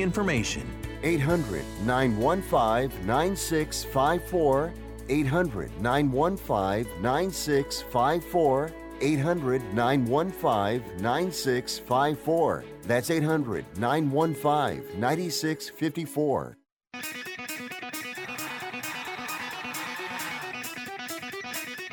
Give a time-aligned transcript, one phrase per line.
[0.00, 0.70] information.
[1.02, 4.72] 800 915 9654.
[5.08, 8.72] 800 915 9654.
[9.00, 12.64] 800 915 9654.
[12.82, 16.56] That's 800 915 9654.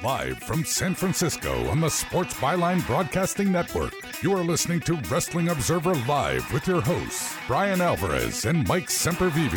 [0.04, 3.94] Live from San Francisco on the Sports Byline Broadcasting Network,
[4.24, 9.52] you are listening to Wrestling Observer Live with your hosts, Bryan Alvarez and Mike Sempervive.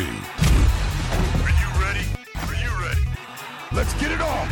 [1.41, 2.05] Are you ready?
[2.35, 3.01] Are you ready?
[3.71, 4.47] Let's get it on!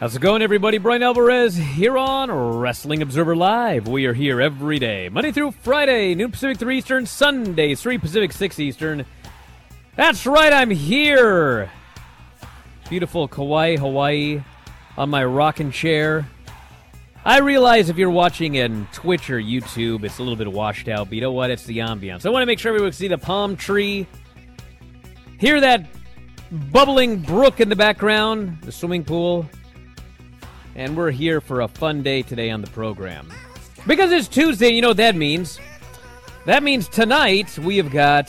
[0.00, 0.78] How's it going, everybody?
[0.78, 3.86] Bryan Alvarez here on Wrestling Observer Live.
[3.86, 8.32] We are here every day, Monday through Friday, noon Pacific, 3 Eastern, Sunday, 3 Pacific,
[8.32, 9.04] 6 Eastern.
[9.94, 11.70] That's right, I'm here.
[12.88, 14.42] Beautiful Kauai, Hawaii,
[14.96, 16.26] on my rocking chair.
[17.26, 21.08] I realize if you're watching in Twitch or YouTube, it's a little bit washed out,
[21.08, 21.50] but you know what?
[21.50, 22.26] It's the ambiance.
[22.26, 24.06] I want to make sure everyone can see the palm tree,
[25.38, 25.86] hear that
[26.70, 29.48] bubbling brook in the background, the swimming pool.
[30.74, 33.32] And we're here for a fun day today on the program.
[33.86, 35.58] Because it's Tuesday, you know what that means?
[36.44, 38.26] That means tonight we have got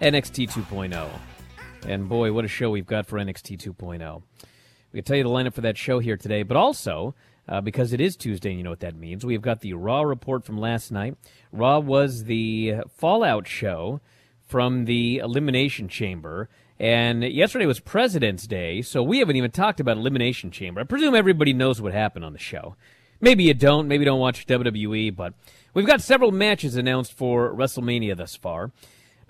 [0.00, 1.08] NXT 2.0.
[1.88, 4.22] And boy, what a show we've got for NXT 2.0.
[4.92, 7.16] We can tell you the lineup for that show here today, but also,
[7.50, 10.02] uh, because it is Tuesday, and you know what that means, we've got the Raw
[10.02, 11.16] report from last night.
[11.52, 14.00] Raw was the Fallout show
[14.46, 16.48] from the Elimination Chamber.
[16.78, 20.80] And yesterday was President's Day, so we haven't even talked about Elimination Chamber.
[20.80, 22.74] I presume everybody knows what happened on the show.
[23.20, 25.34] Maybe you don't, maybe you don't watch WWE, but
[25.74, 28.72] we've got several matches announced for WrestleMania thus far.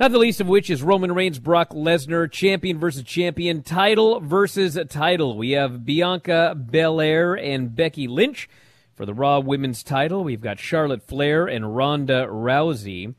[0.01, 4.79] Not the least of which is Roman Reigns, Brock Lesnar, champion versus champion, title versus
[4.89, 5.37] title.
[5.37, 8.49] We have Bianca Belair and Becky Lynch
[8.95, 10.25] for the Raw Women's title.
[10.25, 13.15] We've got Charlotte Flair and Ronda Rousey.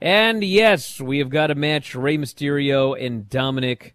[0.00, 3.94] And yes, we have got a match Rey Mysterio and Dominic.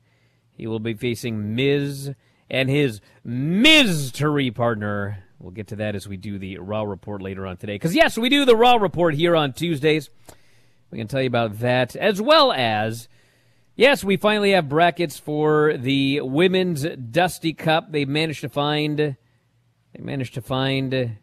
[0.53, 2.13] He will be facing Miz
[2.49, 5.25] and his mystery partner.
[5.39, 7.75] We'll get to that as we do the Raw report later on today.
[7.75, 10.09] Because, yes, we do the Raw report here on Tuesdays.
[10.93, 13.07] We can tell you about that, as well as,
[13.75, 17.91] yes, we finally have brackets for the Women's Dusty Cup.
[17.91, 19.17] They managed to find, they
[19.97, 21.17] managed to find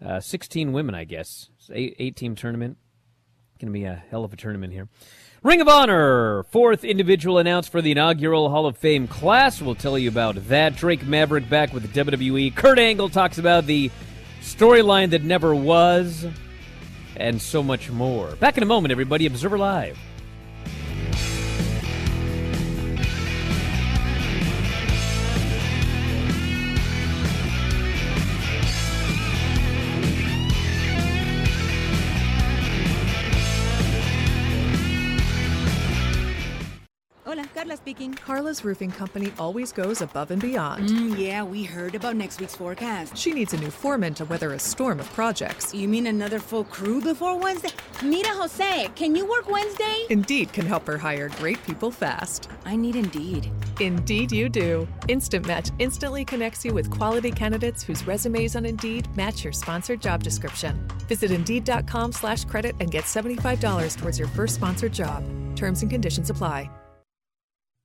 [0.00, 1.50] uh, 16 women, I guess.
[1.56, 2.76] It's eight, eight team tournament.
[3.58, 4.88] Going to be a hell of a tournament here.
[5.42, 9.60] Ring of Honor, fourth individual announced for the inaugural Hall of Fame class.
[9.60, 10.76] We'll tell you about that.
[10.76, 12.54] Drake Maverick back with WWE.
[12.54, 13.90] Kurt Angle talks about the
[14.40, 16.26] storyline that never was,
[17.16, 18.36] and so much more.
[18.36, 19.26] Back in a moment, everybody.
[19.26, 19.98] Observer Live.
[38.56, 38.74] Speaking.
[38.74, 40.88] Roofing company always goes above and beyond.
[40.88, 43.16] Mm, yeah, we heard about next week's forecast.
[43.16, 45.74] She needs a new foreman to weather a storm of projects.
[45.74, 47.70] You mean another full crew before Wednesday?
[48.02, 50.06] Mira, Jose, can you work Wednesday?
[50.10, 52.48] Indeed can help her hire great people fast.
[52.64, 53.50] I need Indeed.
[53.80, 54.88] Indeed, you do.
[55.08, 60.00] Instant Match instantly connects you with quality candidates whose resumes on Indeed match your sponsored
[60.00, 60.78] job description.
[61.08, 65.22] Visit Indeed.com slash credit and get $75 towards your first sponsored job.
[65.56, 66.70] Terms and conditions apply.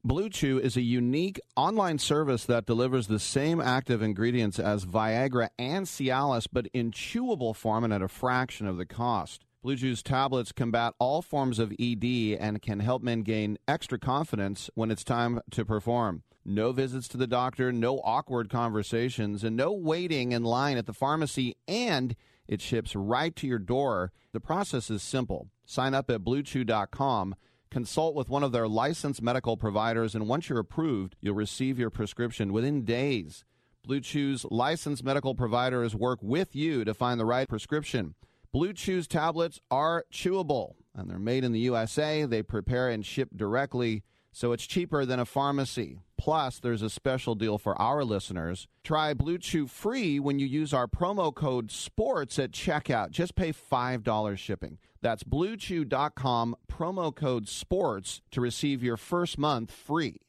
[0.02, 5.50] Blue Chew is a unique online service that delivers the same active ingredients as Viagra
[5.60, 9.44] and Cialis, but in chewable form and at a fraction of the cost.
[9.62, 14.70] Blue Chew's tablets combat all forms of ED and can help men gain extra confidence
[14.74, 16.24] when it's time to perform.
[16.46, 20.94] No visits to the doctor, no awkward conversations, and no waiting in line at the
[20.94, 22.16] pharmacy, and
[22.48, 24.14] it ships right to your door.
[24.32, 25.50] The process is simple.
[25.66, 27.36] Sign up at bluechew.com
[27.72, 31.90] consult with one of their licensed medical providers, and once you're approved, you'll receive your
[31.90, 33.44] prescription within days.
[33.84, 38.16] Blue Chew's licensed medical providers work with you to find the right prescription.
[38.52, 42.26] Blue Chew's tablets are chewable, and they're made in the USA.
[42.26, 44.04] They prepare and ship directly,
[44.40, 46.00] so it's cheaper than a pharmacy.
[46.18, 48.70] Plus, there's a special deal for our listeners.
[48.86, 53.10] Try Blue Chew free when you use our promo code SPORTS at checkout.
[53.10, 54.78] Just pay $5 shipping.
[55.02, 60.22] That's bluechew.com, promo code SPORTS to receive your first month free.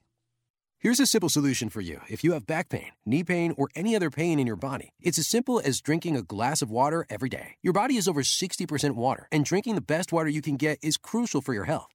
[0.81, 3.95] Here's a simple solution for you if you have back pain, knee pain, or any
[3.95, 4.91] other pain in your body.
[5.01, 7.59] It's as simple as drinking a glass of water every day.
[7.63, 10.97] Your body is over 60% water, and drinking the best water you can get is
[10.97, 11.95] crucial for your health.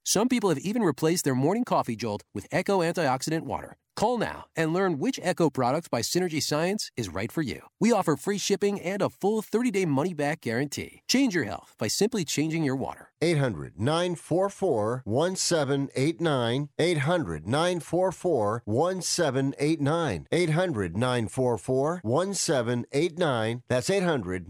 [0.03, 3.77] Some people have even replaced their morning coffee jolt with Echo Antioxidant Water.
[3.95, 7.61] Call now and learn which Echo product by Synergy Science is right for you.
[7.79, 11.01] We offer free shipping and a full 30 day money back guarantee.
[11.07, 13.09] Change your health by simply changing your water.
[13.21, 16.69] 800 944 1789.
[16.79, 20.27] 800 944 1789.
[20.31, 23.61] 800 944 1789.
[23.69, 24.49] That's 800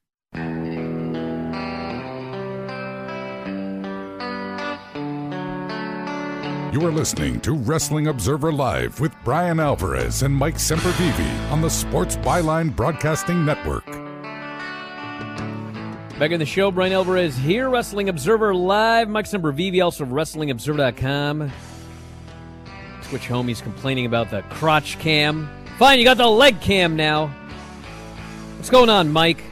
[6.71, 11.69] You are listening to Wrestling Observer Live with Bryan Alvarez and Mike Sempervive on the
[11.69, 13.85] Sports Byline Broadcasting Network.
[16.17, 19.09] Back in the show, Bryan Alvarez here, Wrestling Observer Live.
[19.09, 21.51] Mike Sempervive, also of WrestlingObserver.com.
[23.01, 25.49] Switch homies complaining about the crotch cam.
[25.77, 27.27] Fine, you got the leg cam now.
[28.55, 29.43] What's going on, Mike?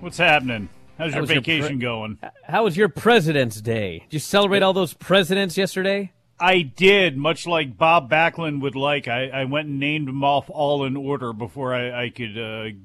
[0.00, 0.70] What's happening?
[0.96, 2.18] How's How your your vacation pre- going?
[2.44, 3.98] How was your President's Day?
[4.08, 6.10] Did you celebrate all those presidents yesterday?
[6.44, 9.08] I did, much like Bob Backlund would like.
[9.08, 12.76] I, I went and named them off all in order before I, I could uh,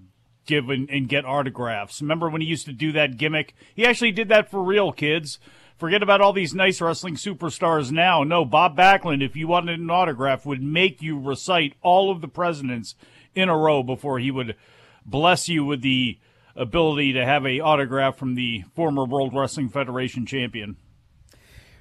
[0.46, 2.02] give and, and get autographs.
[2.02, 3.54] Remember when he used to do that gimmick?
[3.76, 5.40] He actually did that for real, kids.
[5.78, 8.24] Forget about all these nice wrestling superstars now.
[8.24, 12.30] No, Bob Backlund, if you wanted an autograph, would make you recite all of the
[12.30, 12.96] presidents
[13.36, 14.56] in a row before he would
[15.06, 16.18] bless you with the
[16.56, 20.78] ability to have a autograph from the former World Wrestling Federation champion.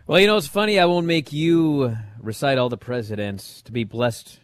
[0.08, 0.78] Well, you know, it's funny.
[0.78, 4.38] I won't make you recite all the presidents to be blessed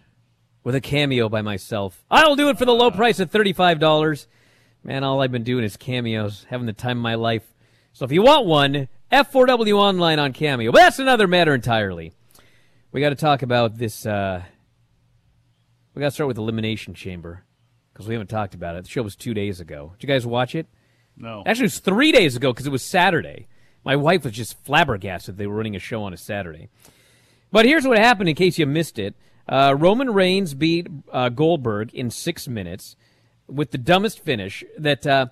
[0.62, 2.04] with a cameo by myself.
[2.10, 4.26] I'll do it for the low price of $35.
[4.82, 7.54] Man, all I've been doing is cameos, having the time of my life.
[7.94, 10.70] So if you want one, F4W online on Cameo.
[10.70, 12.12] But that's another matter entirely.
[12.92, 14.04] We got to talk about this.
[14.04, 14.42] Uh,
[15.94, 17.42] we got to start with Elimination Chamber
[17.94, 18.84] because we haven't talked about it.
[18.84, 19.94] The show was two days ago.
[19.98, 20.66] Did you guys watch it?
[21.16, 21.42] No.
[21.46, 23.48] Actually, it was three days ago because it was Saturday.
[23.84, 26.68] My wife was just flabbergasted they were running a show on a Saturday.
[27.52, 29.14] But here's what happened in case you missed it.
[29.48, 32.96] Uh, Roman Reigns beat uh, Goldberg in six minutes
[33.46, 34.64] with the dumbest finish.
[34.78, 35.26] That uh,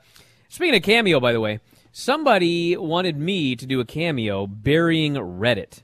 [0.49, 1.61] speaking of cameo, by the way,
[1.93, 5.81] somebody wanted me to do a cameo burying Reddit,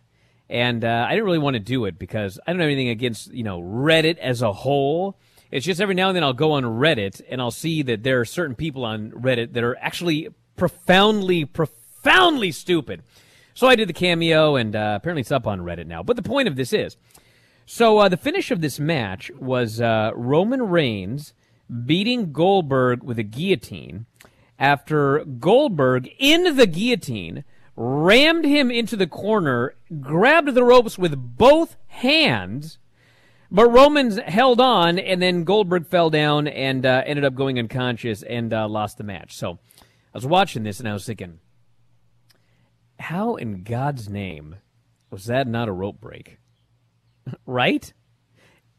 [0.50, 3.32] and uh, I didn't really want to do it because I don't have anything against
[3.32, 5.18] you know Reddit as a whole.
[5.50, 8.20] It's just every now and then I'll go on Reddit and I'll see that there
[8.20, 11.77] are certain people on Reddit that are actually profoundly, profoundly
[12.52, 13.02] stupid.
[13.54, 16.02] So I did the cameo, and uh, apparently it's up on Reddit now.
[16.02, 16.96] But the point of this is
[17.66, 21.34] so uh, the finish of this match was uh, Roman Reigns
[21.84, 24.06] beating Goldberg with a guillotine
[24.58, 27.44] after Goldberg, in the guillotine,
[27.76, 32.78] rammed him into the corner, grabbed the ropes with both hands.
[33.50, 38.22] But Romans held on, and then Goldberg fell down and uh, ended up going unconscious
[38.22, 39.36] and uh, lost the match.
[39.36, 41.38] So I was watching this and I was thinking,
[42.98, 44.56] how in God's name
[45.10, 46.38] was that not a rope break?
[47.46, 47.92] right?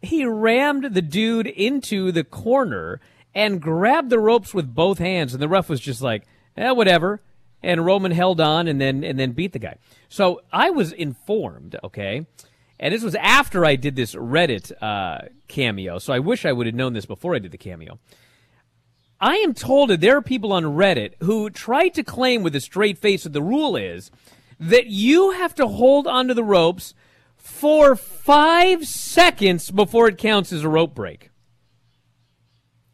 [0.01, 3.01] He rammed the dude into the corner
[3.33, 6.25] and grabbed the ropes with both hands, and the ref was just like,
[6.57, 7.21] eh, whatever.
[7.61, 9.75] And Roman held on and then and then beat the guy.
[10.07, 12.25] So I was informed, okay,
[12.79, 15.99] and this was after I did this Reddit uh, cameo.
[15.99, 17.99] So I wish I would have known this before I did the cameo.
[19.21, 22.61] I am told that there are people on Reddit who try to claim with a
[22.61, 24.11] straight face that the rule is
[24.59, 26.93] that you have to hold onto the ropes
[27.35, 31.31] for five seconds before it counts as a rope break.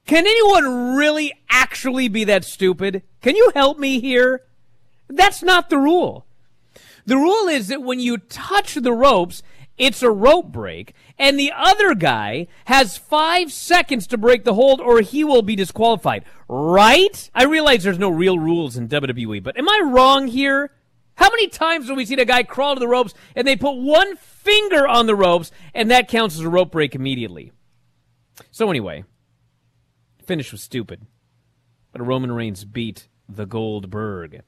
[0.06, 3.04] Can anyone really actually be that stupid?
[3.22, 4.42] Can you help me here?
[5.08, 6.26] That's not the rule.
[7.06, 9.44] The rule is that when you touch the ropes,
[9.78, 14.80] it's a rope break, and the other guy has five seconds to break the hold
[14.80, 16.24] or he will be disqualified.
[16.48, 17.30] Right?
[17.36, 20.72] I realize there's no real rules in WWE, but am I wrong here?
[21.16, 23.78] How many times have we seen a guy crawl to the ropes and they put
[23.78, 27.52] one finger on the ropes and that counts as a rope break immediately?
[28.52, 29.06] So anyway,
[30.26, 31.06] finish was stupid,
[31.92, 34.42] but Roman Reigns beat the Goldberg.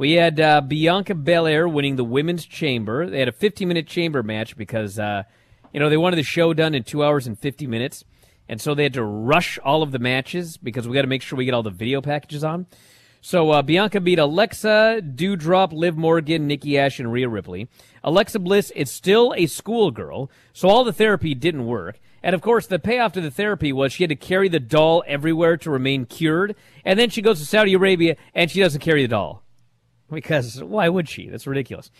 [0.00, 3.10] We had uh, Bianca Belair winning the women's chamber.
[3.10, 5.24] They had a 50 minute chamber match because, uh,
[5.74, 8.02] you know, they wanted the show done in two hours and 50 minutes.
[8.48, 11.20] And so they had to rush all of the matches because we got to make
[11.20, 12.66] sure we get all the video packages on.
[13.20, 17.68] So uh, Bianca beat Alexa, Doudrop, Liv Morgan, Nikki Ash, and Rhea Ripley.
[18.02, 22.00] Alexa Bliss is still a schoolgirl, so all the therapy didn't work.
[22.22, 25.04] And of course, the payoff to the therapy was she had to carry the doll
[25.06, 26.56] everywhere to remain cured.
[26.86, 29.44] And then she goes to Saudi Arabia and she doesn't carry the doll.
[30.10, 31.28] Because why would she?
[31.28, 31.90] That's ridiculous.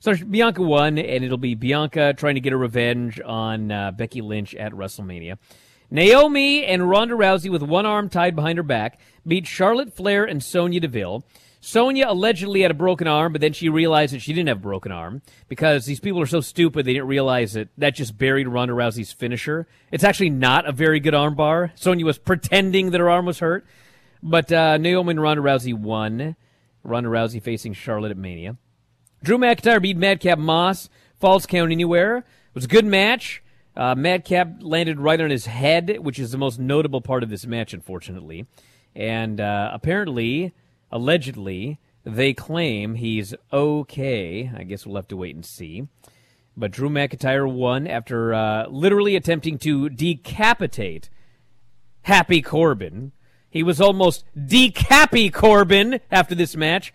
[0.00, 4.20] So Bianca won, and it'll be Bianca trying to get a revenge on uh, Becky
[4.20, 5.38] Lynch at WrestleMania.
[5.92, 10.42] Naomi and Ronda Rousey, with one arm tied behind her back, beat Charlotte Flair and
[10.42, 11.22] Sonya Deville.
[11.60, 14.60] Sonya allegedly had a broken arm, but then she realized that she didn't have a
[14.60, 18.48] broken arm because these people are so stupid they didn't realize that that just buried
[18.48, 19.68] Ronda Rousey's finisher.
[19.92, 21.70] It's actually not a very good armbar.
[21.78, 23.64] Sonya was pretending that her arm was hurt,
[24.20, 26.34] but uh, Naomi and Ronda Rousey won.
[26.84, 28.56] Ronda Rousey facing Charlotte at Mania.
[29.22, 30.88] Drew McIntyre beat Madcap Moss.
[31.18, 32.18] Falls count anywhere.
[32.18, 33.42] It was a good match.
[33.76, 37.46] Uh, Madcap landed right on his head, which is the most notable part of this
[37.46, 38.46] match, unfortunately.
[38.94, 40.52] And uh, apparently,
[40.90, 44.50] allegedly, they claim he's okay.
[44.54, 45.88] I guess we'll have to wait and see.
[46.56, 51.08] But Drew McIntyre won after uh, literally attempting to decapitate
[52.02, 53.12] Happy Corbin.
[53.52, 56.94] He was almost decappy Corbin after this match.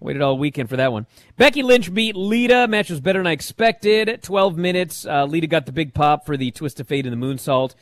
[0.00, 1.06] Waited all weekend for that one.
[1.38, 2.68] Becky Lynch beat Lita.
[2.68, 4.22] Match was better than I expected.
[4.22, 5.06] 12 minutes.
[5.06, 7.74] Uh, Lita got the big pop for the twist of fate and the moonsault.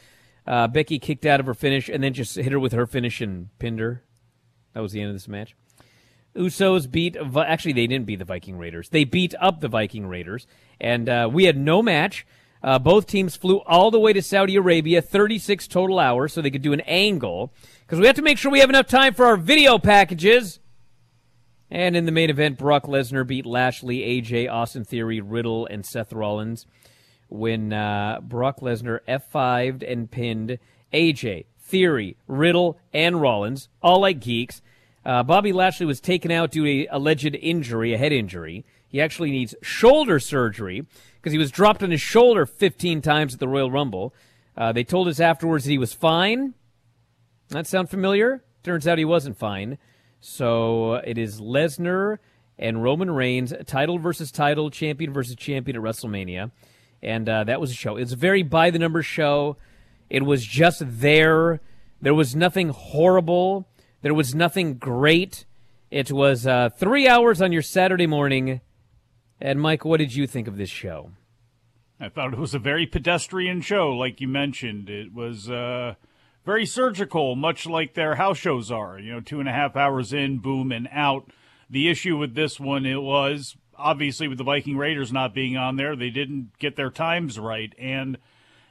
[0.46, 3.20] Uh, Becky kicked out of her finish and then just hit her with her finish
[3.20, 4.04] and pinned her.
[4.72, 5.56] That was the end of this match.
[6.36, 8.90] Usos beat, actually, they didn't beat the Viking Raiders.
[8.90, 10.46] They beat up the Viking Raiders.
[10.80, 12.24] And uh, we had no match.
[12.62, 16.50] Uh, both teams flew all the way to Saudi Arabia, 36 total hours, so they
[16.50, 17.52] could do an angle.
[17.86, 20.60] Because we have to make sure we have enough time for our video packages.
[21.70, 26.12] And in the main event, Brock Lesnar beat Lashley, AJ, Austin Theory, Riddle, and Seth
[26.12, 26.66] Rollins
[27.30, 30.58] when uh, Brock Lesnar F5'd and pinned
[30.92, 34.60] AJ, Theory, Riddle, and Rollins, all like geeks.
[35.04, 38.64] Uh, Bobby Lashley was taken out due to alleged injury, a head injury.
[38.88, 40.84] He actually needs shoulder surgery
[41.20, 44.14] because he was dropped on his shoulder 15 times at the Royal Rumble.
[44.56, 46.54] Uh, they told us afterwards that he was fine.
[47.48, 48.42] That sound familiar?
[48.62, 49.78] Turns out he wasn't fine.
[50.20, 52.18] So uh, it is Lesnar
[52.58, 56.50] and Roman Reigns, title versus title, champion versus champion at WrestleMania.
[57.02, 57.96] And uh, that was a show.
[57.96, 59.56] It's a very by the numbers show.
[60.10, 61.60] It was just there.
[62.00, 63.66] There was nothing horrible.
[64.02, 65.46] There was nothing great.
[65.90, 68.60] It was uh, three hours on your Saturday morning.
[69.40, 71.12] And Mike, what did you think of this show?
[71.98, 74.88] I thought it was a very pedestrian show, like you mentioned.
[74.88, 75.94] It was uh,
[76.44, 78.98] very surgical, much like their house shows are.
[78.98, 81.30] You know, two and a half hours in, boom, and out.
[81.68, 85.76] The issue with this one, it was obviously with the Viking Raiders not being on
[85.76, 87.72] there, they didn't get their times right.
[87.78, 88.18] And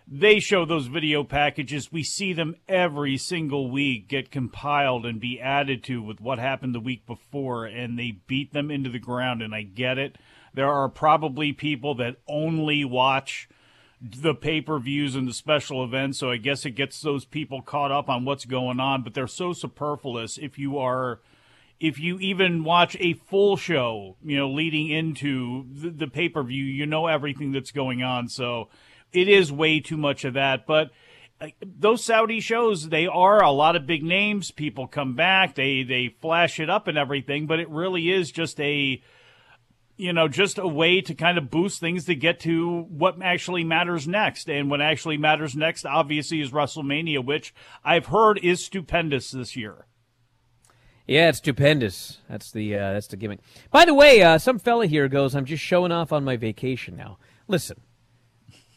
[0.08, 1.92] they show those video packages.
[1.92, 6.74] We see them every single week get compiled and be added to with what happened
[6.74, 9.42] the week before, and they beat them into the ground.
[9.42, 10.18] And I get it.
[10.60, 13.48] There are probably people that only watch
[14.02, 16.20] the pay per views and the special events.
[16.20, 19.26] So I guess it gets those people caught up on what's going on, but they're
[19.26, 21.22] so superfluous if you are.
[21.80, 26.44] If you even watch a full show, you know, leading into the, the pay per
[26.44, 28.28] view, you know everything that's going on.
[28.28, 28.68] So
[29.14, 30.68] it is way too much of that.
[30.68, 30.92] But
[31.40, 34.52] uh, those Saudi shows, they are a lot of big names.
[34.52, 38.60] People come back, they they flash it up and everything, but it really is just
[38.60, 39.02] a
[40.00, 43.66] you know, just a way to kind of boost things to get to what actually
[43.66, 44.50] matters next.
[44.50, 47.54] And what actually matters next, obviously, is WrestleMania, which
[47.84, 49.86] I've heard is stupendous this year.
[51.06, 52.20] Yeah, it's stupendous.
[52.30, 53.40] That's the uh, that's the gimmick.
[53.72, 56.96] By the way, uh, some fella here goes, "I'm just showing off on my vacation
[56.96, 57.82] now." Listen,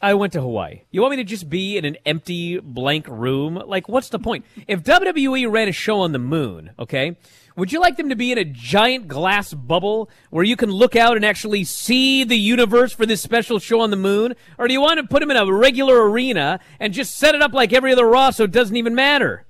[0.02, 0.82] I went to Hawaii.
[0.90, 3.54] You want me to just be in an empty, blank room?
[3.54, 4.44] Like, what's the point?
[4.66, 7.16] If WWE ran a show on the moon, okay,
[7.54, 10.96] would you like them to be in a giant glass bubble where you can look
[10.96, 14.34] out and actually see the universe for this special show on the moon?
[14.58, 17.42] Or do you want to put them in a regular arena and just set it
[17.42, 19.46] up like every other Raw so it doesn't even matter?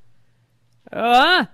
[0.93, 1.47] Uh,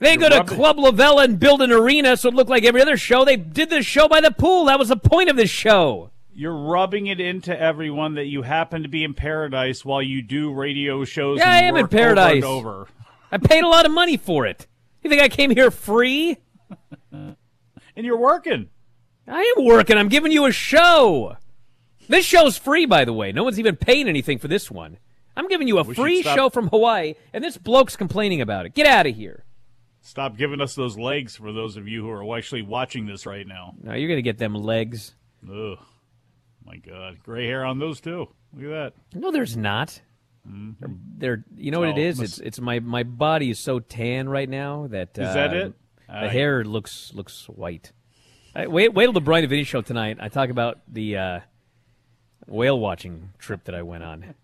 [0.00, 2.96] they go to Club Lavella and build an arena so it looked like every other
[2.96, 3.24] show.
[3.24, 4.64] They did this show by the pool.
[4.64, 6.10] That was the point of this show.
[6.36, 10.52] You're rubbing it into everyone that you happen to be in paradise while you do
[10.52, 11.38] radio shows.
[11.38, 12.34] Yeah, I am in over paradise.
[12.36, 12.88] and over.
[13.30, 14.66] I paid a lot of money for it.
[15.02, 16.38] You think I came here free?
[17.12, 17.36] and
[17.96, 18.68] you're working.
[19.28, 19.96] I am working.
[19.96, 21.36] I'm giving you a show.
[22.08, 23.32] This show's free, by the way.
[23.32, 24.98] No one's even paying anything for this one.
[25.36, 28.74] I'm giving you a We free show from Hawaii, and this bloke's complaining about it.
[28.74, 29.44] Get out of here.
[30.00, 33.46] Stop giving us those legs for those of you who are actually watching this right
[33.46, 33.74] now.
[33.82, 35.14] Now you're gonna get them legs.
[35.50, 35.78] Ugh.
[36.66, 37.18] My God.
[37.22, 38.28] Gray hair on those too.
[38.56, 39.18] Look at that.
[39.20, 40.00] No, there's not.
[40.46, 43.80] They're, they're you know what it Oh, must- It's it's my my body is so
[43.80, 45.72] tan right now that Is that uh, it?
[46.06, 47.92] The I- hair looks looks white.
[48.54, 50.18] I, wait wait till the Bryan and Vinny show tonight.
[50.20, 51.40] I talk about the uh,
[52.46, 54.34] whale watching trip that I went on.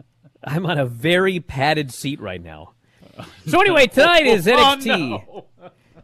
[0.44, 2.72] I'm on a very padded seat right now.
[3.46, 4.86] So anyway, tonight is Oh, NXT.
[4.86, 5.44] no.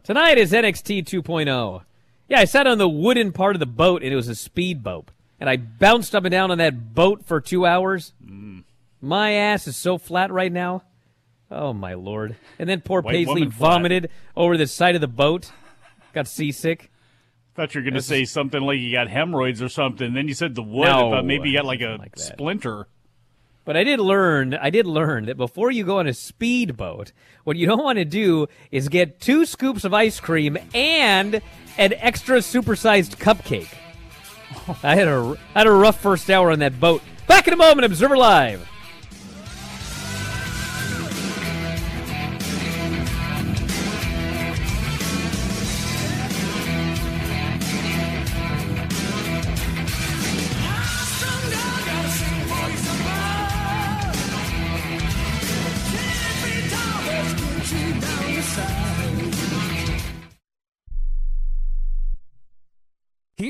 [0.03, 1.81] Tonight is NXT 2.0.
[2.29, 5.09] Yeah, I sat on the wooden part of the boat, and it was a speedboat.
[5.39, 8.13] And I bounced up and down on that boat for two hours.
[8.25, 8.63] Mm.
[9.01, 10.83] My ass is so flat right now.
[11.49, 12.35] Oh, my lord.
[12.59, 13.53] And then poor White Paisley flat.
[13.53, 15.51] vomited over the side of the boat.
[16.13, 16.91] Got seasick.
[17.55, 20.13] thought you were going to say something like you got hemorrhoids or something.
[20.13, 20.85] Then you said the wood.
[20.85, 22.87] No, I thought maybe you got like a like splinter.
[23.63, 27.11] But I did learn, I did learn that before you go on a speedboat,
[27.43, 31.41] what you don't want to do is get two scoops of ice cream and
[31.77, 33.67] an extra supersized cupcake.
[34.83, 37.01] I had a I had a rough first hour on that boat.
[37.27, 38.67] Back in a moment, Observer Live.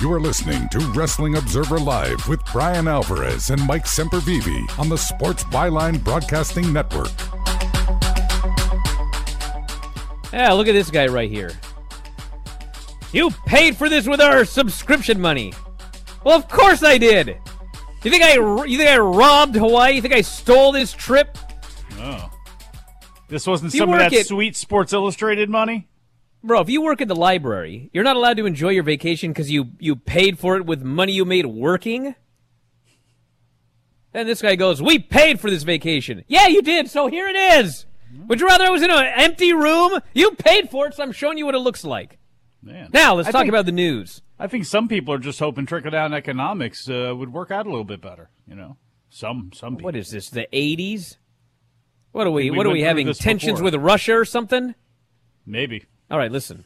[0.00, 4.96] You are listening to Wrestling Observer Live with Bryan Alvarez and Mike Sempervive on the
[4.98, 7.08] Sports Byline Broadcasting Network.
[10.32, 11.50] Yeah, look at this guy right here.
[13.12, 15.54] You paid for this with our subscription money.
[16.24, 17.38] Well, of course I did.
[18.04, 19.94] You think I you think I robbed Hawaii?
[19.94, 21.38] You think I stole this trip?
[21.98, 22.30] Oh.
[23.28, 25.88] This wasn't You some of that at- sweet Sports Illustrated money?
[26.46, 29.50] Bro, if you work at the library, you're not allowed to enjoy your vacation because
[29.50, 32.14] you you paid for it with money you made working.
[34.14, 36.88] And this guy goes, "We paid for this vacation." Yeah, you did.
[36.88, 37.84] So here it is.
[38.28, 40.00] Would you rather I was in an empty room?
[40.14, 42.18] You paid for it, so I'm showing you what it looks like.
[42.62, 42.90] Man.
[42.92, 44.22] Now let's I talk think- about the news.
[44.38, 47.70] I think some people are just hoping trickle down economics uh, would work out a
[47.70, 48.30] little bit better.
[48.46, 48.76] You know,
[49.10, 49.86] some some people.
[49.88, 50.30] What is this?
[50.30, 51.16] The 80s?
[52.12, 52.50] What are we?
[52.50, 53.12] we what are we having?
[53.12, 53.64] Tensions before.
[53.64, 54.74] with Russia or something?
[55.44, 55.86] Maybe.
[56.10, 56.64] All right, listen.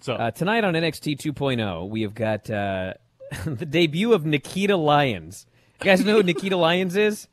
[0.00, 2.94] So uh, tonight on NXT 2.0, we have got uh,
[3.44, 5.46] the debut of Nikita Lyons.
[5.80, 7.28] You guys know who Nikita Lyons is?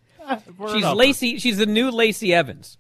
[0.71, 0.83] She's.
[0.85, 1.37] Lacey.
[1.37, 2.77] She's the new Lacey Evans.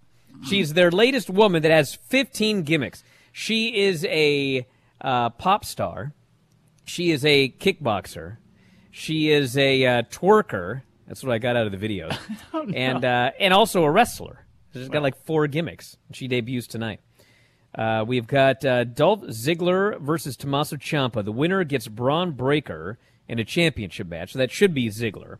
[0.47, 3.03] She's their latest woman that has 15 gimmicks.
[3.31, 4.67] She is a
[5.01, 6.13] uh, pop star.
[6.85, 8.37] She is a kickboxer.
[8.91, 10.83] She is a uh, twerker.
[11.07, 12.17] That's what I got out of the videos.
[12.73, 14.45] And uh, and also a wrestler.
[14.73, 15.97] She's got like four gimmicks.
[16.13, 16.99] She debuts tonight.
[17.77, 21.23] Uh, we've got uh, Dolph Ziggler versus Tommaso Ciampa.
[21.23, 24.33] The winner gets Bron Breakker in a championship match.
[24.33, 25.37] So that should be Ziggler.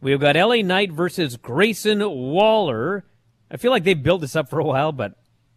[0.00, 3.04] We've got LA Knight versus Grayson Waller.
[3.50, 5.14] I feel like they built this up for a while, but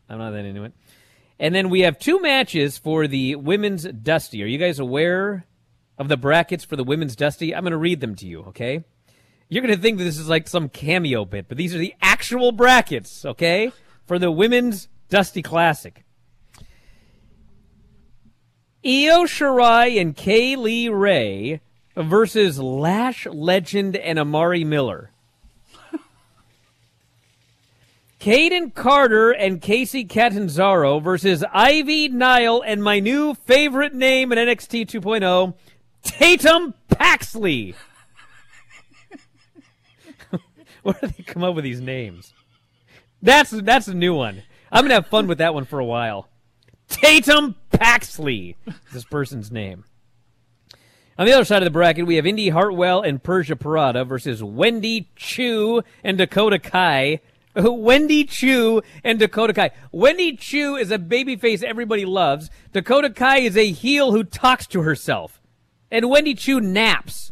[0.09, 0.73] I'm not that into it.
[1.39, 4.41] And then we have two matches for the women's Dusty.
[4.41, 5.45] Are you guys aware
[5.97, 7.53] of the brackets for the women's Dusty?
[7.53, 8.83] I'm going to read them to you, okay?
[9.49, 11.93] You're going to think that this is like some cameo bit, but these are the
[12.01, 13.71] actual brackets, okay?
[14.05, 16.04] For the women's Dusty Classic.
[18.85, 21.59] Io Shirai and Kay Lee Ray
[21.97, 25.09] versus Lash Legend and Amari Miller.
[28.19, 34.85] Kayden Carter and Kacy Catanzaro versus Ivy Nile and my new favorite name in NXT
[34.85, 35.55] 2.0, oh,
[36.03, 37.73] Tatum Paxley.
[40.83, 42.35] Where do they come up with these names?
[43.23, 44.43] That's that's a new one.
[44.71, 46.29] I'm gonna have fun with that one for a while.
[46.87, 48.55] Tatum Paxley,
[48.93, 49.85] this person's name.
[51.17, 54.43] On the other side of the bracket, we have Indi Hartwell and Persia Pirotta versus
[54.43, 57.21] Wendy Choo and Dakota Kai.
[57.55, 59.71] Wendy Choo and Dakota Kai.
[59.93, 62.49] Wendy Choo is a babyface everybody loves.
[62.73, 65.41] Dakota Kai is a heel who talks to herself.
[65.89, 67.31] And Wendy Choo naps.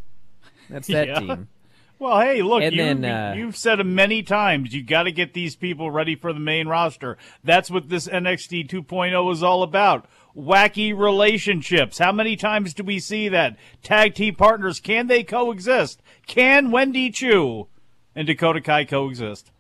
[0.69, 1.19] That's that Yeah.
[1.19, 1.47] team.
[1.99, 4.73] Well, hey, look, And you, then, uh, you've said it many times.
[4.73, 7.17] You got to get these people ready for the main roster.
[7.45, 10.05] That's what this NXT 2.0 is all about.
[10.35, 11.99] Wacky relationships.
[11.99, 13.55] How many times do we see that?
[13.83, 16.01] Tag team partners, can they coexist?
[16.25, 17.67] Can Wendy Choo
[18.15, 19.51] and Dakota Kai coexist?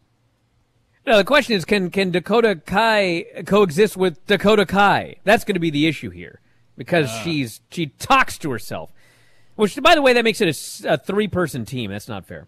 [1.05, 5.17] Now the question is, can can Dakota Kai coexist with Dakota Kai?
[5.23, 6.39] That's going to be the issue here
[6.77, 7.21] because ah.
[7.23, 8.91] she's she talks to herself.
[9.55, 11.91] Which, by the way, that makes it a three person team.
[11.91, 12.47] That's not fair.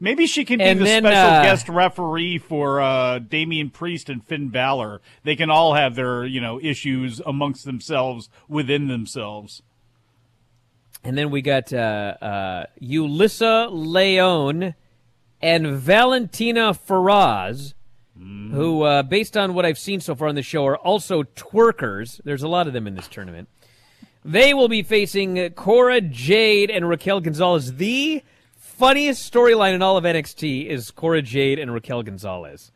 [0.00, 4.08] Maybe she can be And the then, special uh, guest referee for uh, Damian Priest
[4.08, 5.00] and Finn Balor.
[5.24, 9.62] They can all have their, you know, issues amongst themselves within themselves.
[11.02, 14.74] And then we got uh, uh, Yulisa Leon
[15.40, 17.74] and Valentina Feroz,
[18.16, 22.20] who, uh, based on what I've seen so far on the show, are also twerkers.
[22.24, 23.48] There's a lot of them in this tournament.
[24.24, 27.76] They will be facing Cora Jade and Raquel Gonzalez.
[27.76, 28.22] The
[28.78, 32.70] funniest storyline in all of NXT is Cora Jade and Raquel Gonzalez.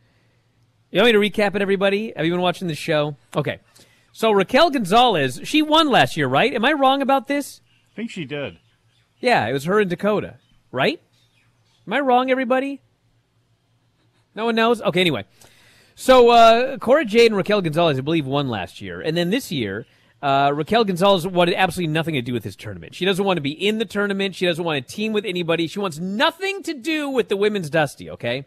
[0.90, 2.12] You want me to recap it, everybody?
[2.16, 3.16] Have you been watching the show?
[3.36, 3.60] Okay.
[4.10, 6.52] So Raquel Gonzalez, she won last year, right?
[6.52, 7.60] Am I wrong about this?
[7.92, 8.58] I think she did.
[9.20, 10.38] Yeah, it was her and Dakota,
[10.72, 11.00] right?
[11.86, 12.82] Am I wrong, everybody?
[14.34, 14.82] No one knows?
[14.82, 15.24] Okay, anyway.
[15.94, 19.00] So, uh, Cora Jade and Raquel Gonzalez, I believe, won last year.
[19.00, 19.86] And then this year,
[20.22, 22.94] uh, Raquel Gonzalez wanted absolutely nothing to do with this tournament.
[22.94, 24.36] She doesn't want to be in the tournament.
[24.36, 25.66] She doesn't want to team with anybody.
[25.66, 28.46] She wants nothing to do with the women's Dusty, okay?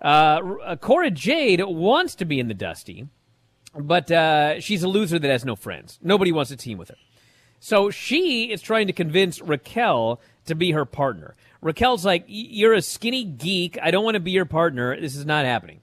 [0.00, 3.08] Uh, uh, Cora Jade wants to be in the Dusty,
[3.78, 5.98] but uh, she's a loser that has no friends.
[6.02, 6.96] Nobody wants to team with her.
[7.60, 11.34] So she is trying to convince Raquel to be her partner.
[11.60, 13.78] Raquel's like, "You're a skinny geek.
[13.82, 14.98] I don't want to be your partner.
[14.98, 15.80] This is not happening."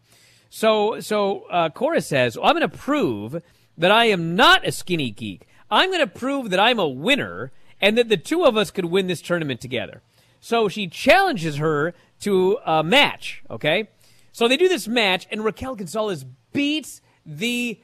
[0.50, 3.42] So, so uh, Cora says, well, "I'm going to prove
[3.78, 5.48] that I am not a skinny geek.
[5.72, 8.86] I'm going to prove that I'm a winner, and that the two of us could
[8.86, 10.02] win this tournament together."
[10.40, 13.44] So she challenges her to a match.
[13.50, 13.90] Okay,
[14.32, 17.80] so they do this match, and Raquel Gonzalez beats the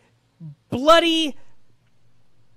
[0.70, 1.36] bloody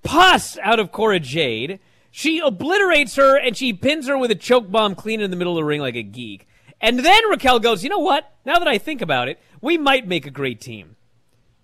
[0.03, 1.81] pus out of Cora Jade.
[2.11, 5.55] She obliterates her and she pins her with a choke bomb clean in the middle
[5.55, 6.47] of the ring like a geek.
[6.81, 8.33] And then Raquel goes, you know what?
[8.45, 10.97] Now that I think about it, we might make a great team.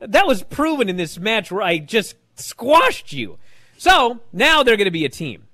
[0.01, 3.39] That was proven in this match where I just squashed you.
[3.77, 5.45] So now they're going to be a team.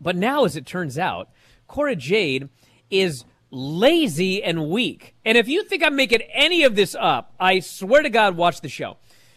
[0.00, 1.30] But now, as it turns out,
[1.66, 2.48] Cora Jade
[2.90, 5.14] is lazy and weak.
[5.24, 8.60] And if you think I'm making any of this up, I swear to God, watch
[8.60, 8.96] the show.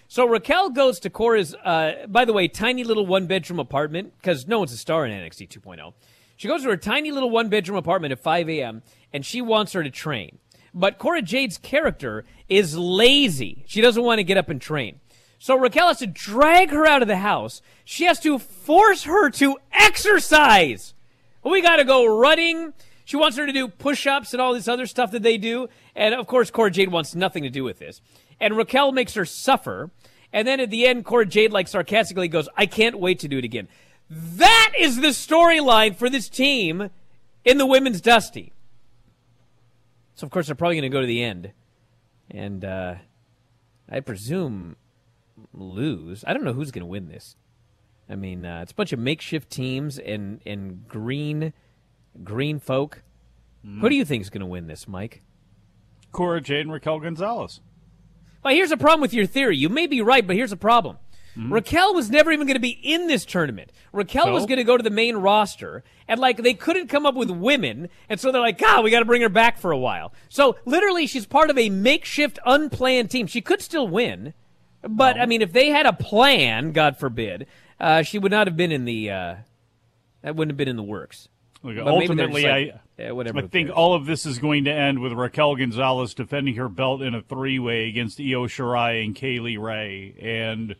[0.10, 4.48] So Raquel goes to Cora's, uh, by the way, tiny little one bedroom apartment because
[4.48, 5.94] no one's a star in NXT 2.0.
[6.38, 8.84] She goes to her tiny little one bedroom apartment at 5 a.m.
[9.12, 10.38] and she wants her to train.
[10.74, 13.64] But Cora Jade's character is lazy.
[13.68, 15.00] She doesn't want to get up and train.
[15.40, 17.62] So Raquel has to drag her out of the house.
[17.86, 20.94] She has to force her to exercise.
[21.44, 22.74] We got to go running.
[23.06, 25.70] She wants her to do push ups and all this other stuff that they do.
[25.96, 28.02] And of course, Cora Jade wants nothing to do with this.
[28.40, 29.92] And Raquel makes her suffer.
[30.34, 33.38] And then at the end, Cora Jade, like sarcastically, goes, I can't wait to do
[33.38, 33.68] it again.
[34.10, 36.90] That is the storyline for this team
[37.46, 38.52] in the women's Dusty.
[40.18, 41.54] So, of course, they're probably going to go to the end.
[42.30, 42.96] And uh,
[43.88, 44.76] I presume
[45.54, 46.24] lose.
[46.28, 47.36] I don't know who's going to win this.
[48.10, 51.54] I mean, uh, it's a bunch of makeshift teams and, and green
[52.24, 53.04] green folk.
[53.64, 53.80] Mm.
[53.80, 55.22] Who do you think is going to win this, Mike?
[56.12, 57.62] Cora Jade and Raquel Gonzalez.
[58.44, 59.56] Well, here's a problem with your theory.
[59.56, 60.98] You may be right, but here's a problem.
[61.38, 61.54] Mm-hmm.
[61.54, 63.72] Raquel was never even going to be in this tournament.
[63.94, 64.34] Raquel so?
[64.34, 67.30] was going to go to the main roster, and like they couldn't come up with
[67.30, 70.14] women, and so they're like, God, we got to bring her back for a while.
[70.30, 73.28] So literally, she's part of a makeshift, unplanned team.
[73.28, 74.34] She could still win,
[74.82, 75.22] but no.
[75.22, 77.46] I mean, if they had a plan, God forbid,
[77.80, 79.12] uh, she would not have been in the.
[79.12, 79.36] Uh,
[80.24, 81.30] that wouldn't have been in the works.
[81.62, 85.00] Look, ultimately, like, I, yeah, whatever, I think all of this is going to end
[85.00, 89.40] with Raquel Gonzalez defending her belt in a three way against Io Shirai and Kay
[89.40, 90.16] Lee Ray.
[90.20, 90.76] And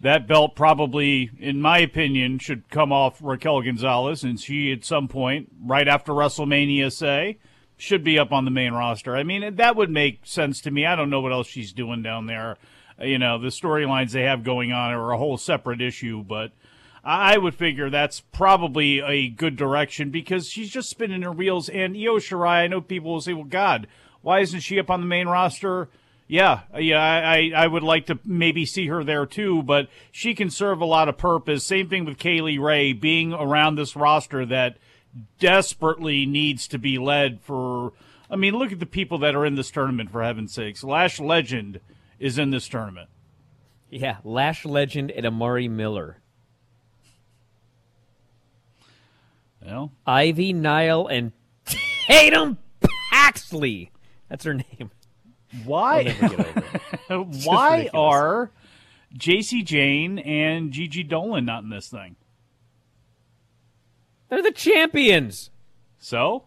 [0.00, 5.08] that belt probably, in my opinion, should come off Raquel Gonzalez, and she, at some
[5.08, 7.38] point, right after WrestleMania, say,
[7.76, 9.16] should be up on the main roster.
[9.16, 10.86] I mean, that would make sense to me.
[10.86, 12.56] I don't know what else she's doing down there.
[13.00, 16.52] You know, the storylines they have going on are a whole separate issue, but
[17.04, 21.68] I would figure that's probably a good direction because she's just spinning her wheels.
[21.68, 23.86] And Io Shirai, I know people will say, well, God,
[24.20, 25.88] why isn't she up on the main roster?
[26.30, 30.50] Yeah, yeah, I, I would like to maybe see her there too, but she can
[30.50, 31.66] serve a lot of purpose.
[31.66, 34.76] Same thing with Kay Lee Ray being around this roster that
[35.38, 37.94] desperately needs to be led for.
[38.30, 40.84] I mean, look at the people that are in this tournament, for heaven's sakes.
[40.84, 41.80] Lash Legend
[42.18, 43.08] is in this tournament.
[43.88, 46.18] Yeah, Lash Legend and Amari Miller.
[49.64, 51.32] Well, Ivy Nile and
[52.06, 52.58] Tatum
[53.10, 53.92] Paxley.
[54.28, 54.90] That's her name.
[55.64, 56.10] Why?
[57.08, 58.50] Why are
[59.12, 62.16] Jacy Jayne and Gigi Dolin not in this thing?
[64.28, 65.50] They're the champions.
[65.98, 66.44] So?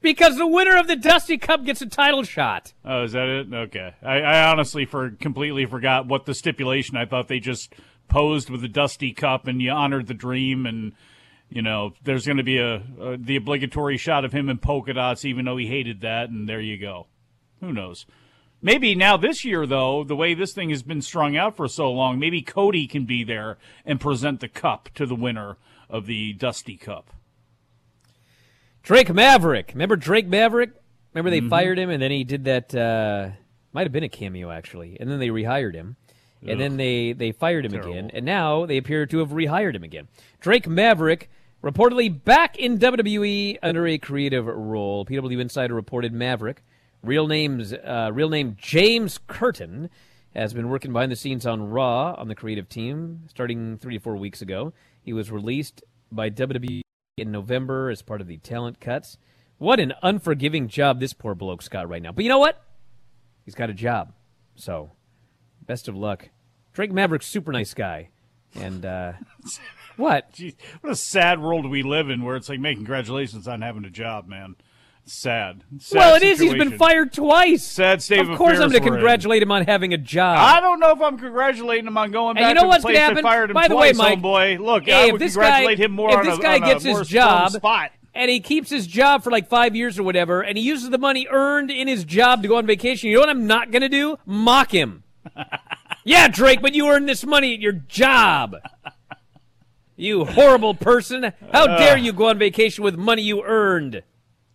[0.00, 2.72] Because the winner of the Dusty Cup gets a title shot.
[2.84, 3.54] Oh, is that it?
[3.54, 3.94] Okay.
[4.02, 6.96] I, I honestly for completely forgot what the stipulation.
[6.96, 7.72] I thought they just
[8.08, 10.92] posed with the Dusty Cup and you honored the dream and
[11.48, 14.94] you know, there's going to be a, a, the obligatory shot of him in polka
[14.94, 17.06] dots, even though he hated that, and there you go.
[17.62, 18.04] Who knows?
[18.60, 21.90] Maybe now this year, though, the way this thing has been strung out for so
[21.90, 25.56] long, maybe Cody can be there and present the cup to the winner
[25.88, 27.10] of the Dusty Cup.
[28.82, 29.70] Drake Maverick.
[29.72, 30.72] Remember Drake Maverick?
[31.14, 31.48] Remember they mm-hmm.
[31.48, 32.74] fired him and then he did that.
[32.74, 33.30] Uh,
[33.72, 35.96] might have been a cameo actually, and then they rehired him
[36.42, 36.58] and Ugh.
[36.58, 37.92] then they they fired him Terrible.
[37.92, 40.08] again, and now they appear to have rehired him again.
[40.40, 41.30] Drake Maverick
[41.62, 45.06] reportedly back in WWE under a creative role.
[45.06, 46.62] PW Insider reported Maverick,
[47.02, 49.90] real name's uh, real name James Curtin,
[50.34, 54.02] has been working behind the scenes on Raw on the creative team starting three to
[54.02, 54.72] four weeks ago.
[55.02, 56.80] He was released by WWE
[57.18, 59.18] in November as part of the talent cuts.
[59.58, 62.12] What an unforgiving job this poor bloke's got right now.
[62.12, 62.62] But you know what?
[63.44, 64.12] He's got a job.
[64.54, 64.92] So,
[65.66, 66.30] best of luck.
[66.72, 68.10] Drake Maverick's super nice guy.
[68.54, 69.12] And uh
[69.96, 70.32] What?
[70.32, 73.84] Jeez, what a sad world we live in where it's like, man, congratulations on having
[73.84, 74.56] a job, man.
[75.04, 75.64] Sad.
[75.78, 76.38] Sad well, it is.
[76.38, 77.64] He's been fired twice.
[77.64, 78.92] Sad state Of of course, I'm going to we're in.
[78.94, 80.38] congratulate him on having a job.
[80.38, 82.84] I don't know if I'm congratulating him on going And back you know to what's
[82.84, 83.14] the gonna place happen?
[83.16, 84.58] that fired him By the way, twice, Mike, homeboy.
[84.60, 86.58] Look, hey, I if would this congratulate guy, him more if on this a, guy
[86.60, 87.90] gets his job spot.
[88.14, 90.98] and he keeps his job for like five years or whatever, and he uses the
[90.98, 93.82] money earned in his job to go on vacation, you know what I'm not going
[93.82, 94.16] to do?
[94.24, 95.02] Mock him.
[96.04, 98.54] yeah, Drake, but you earned this money at your job.
[99.96, 101.32] You horrible person.
[101.52, 101.78] How Uh.
[101.78, 104.02] dare you go on vacation with money you earned?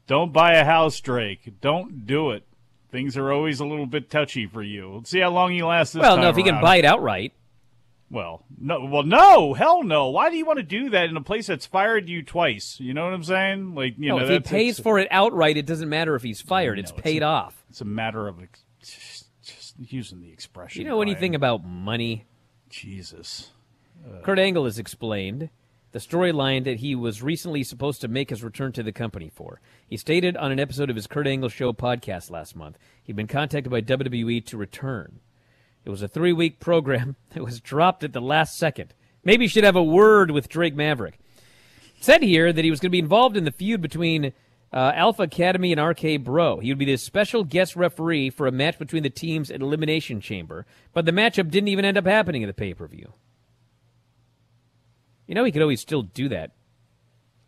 [0.07, 1.53] Don't buy a house, Drake.
[1.61, 2.43] Don't do it.
[2.89, 4.95] Things are always a little bit touchy for you.
[4.95, 7.33] Let's see how long you last this well, no, if he can buy it outright.
[8.09, 10.07] Well, no, well, no, hell no.
[10.09, 12.79] Why do you want to do that in a place that's fired you twice?
[12.79, 13.75] You know what I'm saying?
[13.75, 16.39] Like, you no, know, if he pays for it outright, it doesn't matter if he's
[16.39, 16.79] fired.
[16.79, 17.65] it's paid off.
[17.69, 20.81] It's a matter of ex- just, just using the expression.
[20.81, 22.23] You know anything about money?
[22.69, 23.51] Jesus.
[24.05, 25.49] Uh, Kurt Angle has explained
[25.97, 29.59] the storyline that he was recently supposed to make his return to the company for.
[29.87, 33.25] He stated on an episode of his Kurt Angle Show podcast last month he'd been
[33.25, 35.21] contacted by WWE to return.
[35.85, 38.93] It was a three week program that was dropped at the last second.
[39.23, 41.17] Maybe he should have a word with Drake Maverick.
[41.97, 44.33] It said here that he was going to be involved in the feud between
[44.71, 46.59] uh, Alpha Academy and RK Bro.
[46.59, 50.21] He would be the special guest referee for a match between the teams at Elimination
[50.21, 53.13] Chamber, but the matchup didn't even end up happening at the pay per view.
[55.27, 56.51] You know, he could always still do that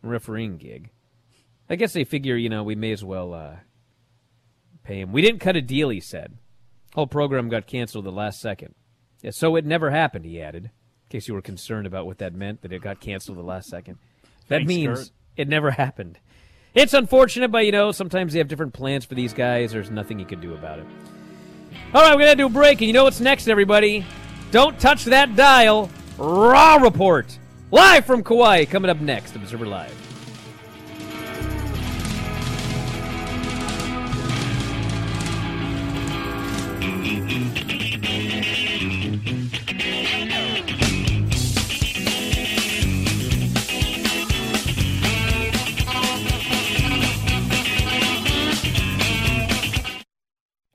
[0.02, 0.90] refereeing gig.
[1.68, 3.56] I guess they figure, you know, we may as well uh,
[4.84, 5.12] pay him.
[5.12, 6.36] We didn't cut a deal, he said.
[6.94, 8.74] Whole program got canceled the last second.
[9.22, 10.64] Yeah, so it never happened, he added.
[10.64, 10.70] In
[11.08, 13.98] case you were concerned about what that meant, that it got canceled the last second.
[14.48, 15.10] That Thanks, means Kurt.
[15.36, 16.18] it never happened.
[16.74, 19.72] It's unfortunate, but you know, sometimes they have different plans for these guys.
[19.72, 20.86] There's nothing you can do about it.
[21.94, 24.04] All right, we're going to do a break, and you know what's next, everybody?
[24.50, 25.90] Don't touch that dial.
[26.18, 27.38] Raw Report.
[27.72, 29.94] Live from Kauai, coming up next, Observer Live.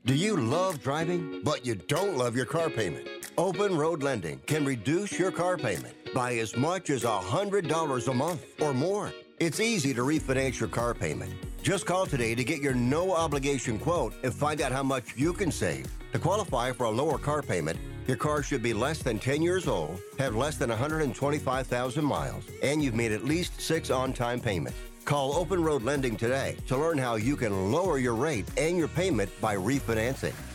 [0.05, 3.05] Do you love driving, but you don't love your car payment?
[3.37, 8.45] Open Road Lending can reduce your car payment by as much as $100 a month
[8.61, 9.11] or more.
[9.37, 11.33] It's easy to refinance your car payment.
[11.61, 15.33] Just call today to get your no obligation quote and find out how much you
[15.33, 15.85] can save.
[16.13, 19.67] To qualify for a lower car payment, your car should be less than 10 years
[19.67, 24.77] old, have less than 125,000 miles, and you've made at least six on time payments.
[25.03, 28.87] Call Open Road Lending today to learn how you can lower your rate and your
[28.87, 30.33] payment by refinancing.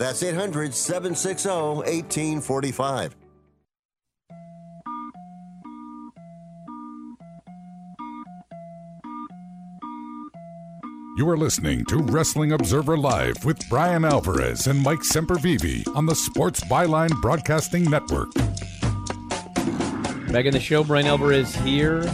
[0.00, 3.16] That's 800 760 1845.
[11.18, 16.14] You are listening to Wrestling Observer Live with Bryan Alvarez and Mike Sempervive on the
[16.14, 18.32] Sports Byline Broadcasting Network.
[20.32, 22.10] Back in the show, Bryan Alvarez here.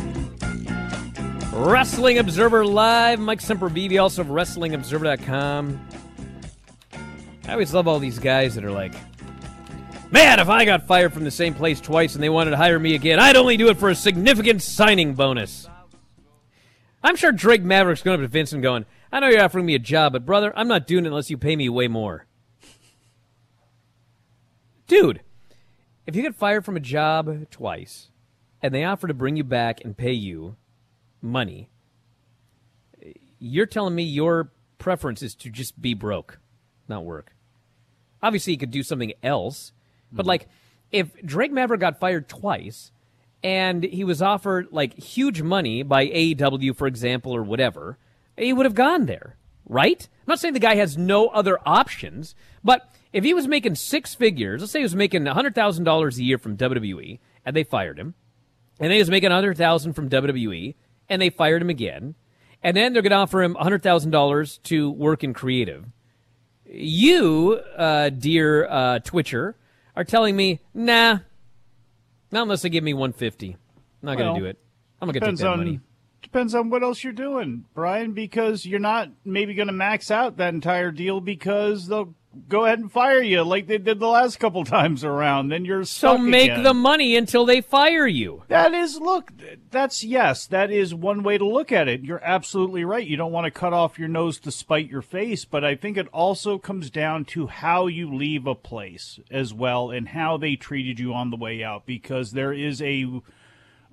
[1.53, 3.21] Wrestling Observer Live.
[3.21, 5.87] Mike Sempervive, also of WrestlingObserver.com.
[7.47, 8.93] I always love all these guys that are like,
[10.11, 12.79] man, if I got fired from the same place twice and they wanted to hire
[12.79, 15.69] me again, I'd only do it for a significant signing bonus.
[17.05, 19.79] I'm sure Drake Maverick's going up to Vincent going, I know you're offering me a
[19.79, 22.27] job, but brother, I'm not doing it unless you pay me way more.
[24.89, 25.21] Dude,
[26.05, 28.09] if you get fired from a job twice
[28.61, 30.57] and they offer to bring you back and pay you
[31.23, 31.69] money,
[33.39, 36.41] you're telling me your preference is to just be broke,
[36.89, 37.36] not work.
[38.27, 39.73] Obviously, he could do something else,
[40.11, 40.29] but mm-hmm.
[40.31, 40.49] like
[40.91, 42.91] if Drake Maverick got fired twice
[43.43, 47.99] and he was offered like huge money by AEW, for example, or whatever,
[48.37, 49.37] he would have gone there,
[49.69, 50.09] right?
[50.11, 54.15] I'm not saying the guy has no other options, but if he was making six
[54.15, 58.15] figures, let's say he was making $100,000 a year from WWE and they fired him,
[58.79, 60.75] and then he was making 100000 from WWE
[61.09, 62.15] and they fired him again,
[62.63, 65.87] and then they're going to offer him $100,000 to work in creative.
[66.69, 69.55] You, uh, dear uh, Twitcher,
[69.95, 71.19] are telling me, nah,
[72.31, 73.51] not unless they give me 150.
[73.53, 73.57] I'm
[74.03, 74.59] not Well, going to do it.
[75.01, 75.81] I'm going to take Depends that on money.
[76.23, 78.13] depends on what else you're doing, Bryan.
[78.13, 82.15] Because you're not maybe going to max out that entire deal because they'll
[82.49, 85.49] go ahead and fire you like they did the last couple times around.
[85.49, 86.63] Then you're So make again.
[86.63, 88.43] the money until they fire you.
[88.49, 89.33] That is, look,
[89.71, 92.03] that's yes, that is one way to look at it.
[92.03, 93.07] You're absolutely right.
[93.07, 95.97] You don't want to cut off your nose to spite your face, but I think
[95.97, 100.57] it also comes down to how you leave a place as well and how they
[100.57, 103.07] treated you on the way out because there is a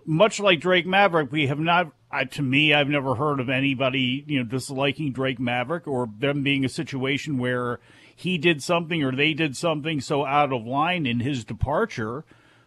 [0.05, 1.91] much like Drake Maverick, we have not.
[2.11, 6.43] I, to me, I've never heard of anybody you know disliking Drake Maverick or them
[6.43, 7.79] being a situation where
[8.15, 12.25] he did something or they did something so out of line in his departure.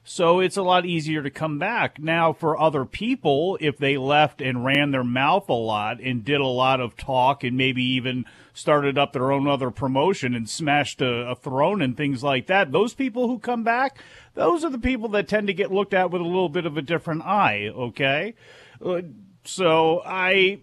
[0.09, 1.99] So it's a lot easier to come back.
[1.99, 6.41] Now, for other people, if they left and ran their mouth a lot and did
[6.41, 8.25] a lot of talk and maybe even
[8.55, 12.71] started up their own other promotion and smashed a, a throne and things like that,
[12.71, 13.99] those people who come back,
[14.35, 16.77] those are the people that tend to get looked at with a little bit of
[16.77, 18.35] a different eye, okay?
[18.81, 19.03] Uh,
[19.45, 20.61] so I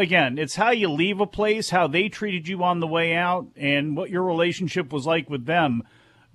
[0.00, 3.46] again, it's how you leave a place, how they treated you on the way out,
[3.56, 5.82] and what your relationship was like with them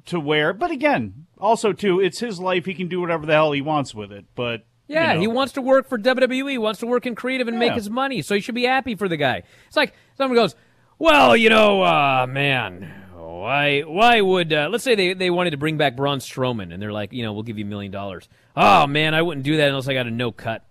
[0.05, 3.51] to where but again, also too, it's his life, he can do whatever the hell
[3.51, 4.26] he wants with it.
[4.36, 6.51] But Yeah, you know, he wants to work for WWE.
[6.51, 8.22] He wants to work in creative and make his money.
[8.22, 9.43] So he should be happy for the guy.
[9.68, 10.55] It's like someone goes,
[10.99, 13.82] "Well, you know, uh, man, why?
[13.82, 14.53] Why would?
[14.53, 17.24] Uh, let's say they they wanted to bring back Braun Strowman, and they're like, you
[17.24, 18.30] know, we'll give you a million dollars.
[18.55, 20.63] Oh man, I wouldn't do that unless I got a no cut.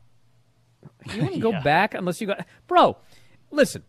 [1.13, 2.97] You wouldn't go back unless you got, bro.
[3.51, 3.83] Listen,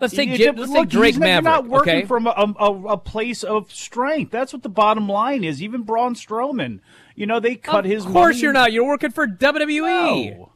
[0.00, 1.44] let's take You- J- look, let's take Drake he's Maverick.
[1.44, 2.06] You're not working okay?
[2.06, 4.30] from a, a, a place of strength.
[4.30, 5.62] That's what the bottom line is.
[5.62, 6.80] Even Braun Strowman,
[7.14, 8.04] you know, they cut his.
[8.06, 8.72] Of course money- you're not.
[8.72, 10.36] You're working for WWE.
[10.38, 10.52] No.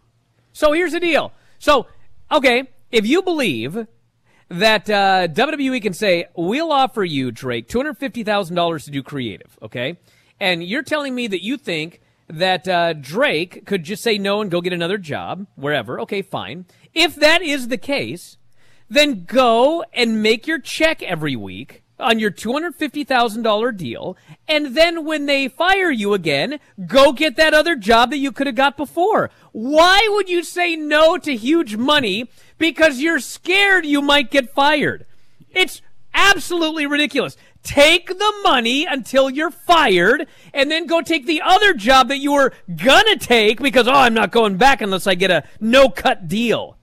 [0.53, 1.33] So here's the deal.
[1.59, 1.87] So,
[2.31, 3.87] okay, if you believe
[4.49, 9.97] that uh, WWE can say, we'll offer you, Drake, $250,000 to do creative, okay?
[10.41, 12.01] And you're telling me that you think
[12.31, 16.01] that uh, Drake could just say no and go get another job, wherever.
[16.01, 16.67] Okay, fine.
[16.95, 18.37] If that is the case,
[18.89, 24.17] then go and make your check every week on your $250,000 deal.
[24.49, 28.47] And then when they fire you again, go get that other job that you could
[28.47, 29.31] have got before.
[29.53, 32.31] Why would you say no to huge money?
[32.59, 35.07] Because you're scared you might get fired.
[35.51, 35.83] It's
[36.15, 37.37] absolutely ridiculous.
[37.63, 42.33] Take the money until you're fired and then go take the other job that you
[42.33, 46.27] were gonna take because, oh, I'm not going back unless I get a no cut
[46.27, 46.77] deal.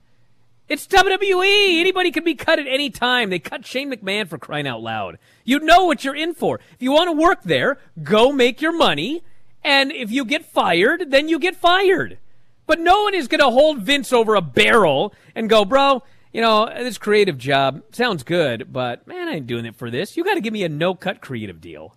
[0.70, 1.80] It's WWE.
[1.80, 3.30] Anybody can be cut at any time.
[3.30, 5.18] They cut Shane McMahon for crying out loud.
[5.46, 6.60] You know what you're in for.
[6.74, 9.24] If you want to work there, go make your money.
[9.64, 12.18] And if you get fired, then you get fired.
[12.66, 16.04] But no one is going to hold Vince over a barrel and go, bro,
[16.38, 20.16] you know, this creative job sounds good, but man, I ain't doing it for this.
[20.16, 21.96] You got to give me a no cut creative deal.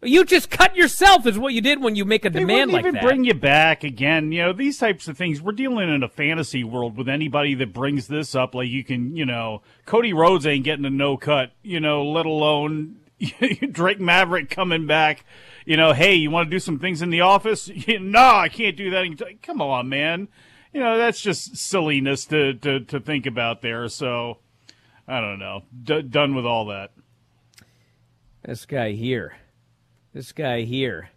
[0.00, 2.86] You just cut yourself, is what you did when you make a They demand like
[2.86, 4.30] even bring you back again.
[4.30, 5.42] You know these types of things.
[5.42, 8.54] We're dealing in a fantasy world with anybody that brings this up.
[8.54, 11.50] Like you can, you know, Cody Rhodes ain't getting a no cut.
[11.64, 13.00] You know, let alone
[13.72, 15.24] Drake Maverick coming back.
[15.66, 17.68] You know, hey, you want to do some things in the office?
[17.88, 19.38] no, I can't do that.
[19.42, 20.28] Come on, man.
[20.72, 23.88] You know that's just silliness to to, to think about there.
[23.88, 24.38] So
[25.08, 25.62] I don't know.
[25.82, 26.92] D- done with all that.
[28.42, 29.36] This guy here.
[30.14, 31.10] This guy here.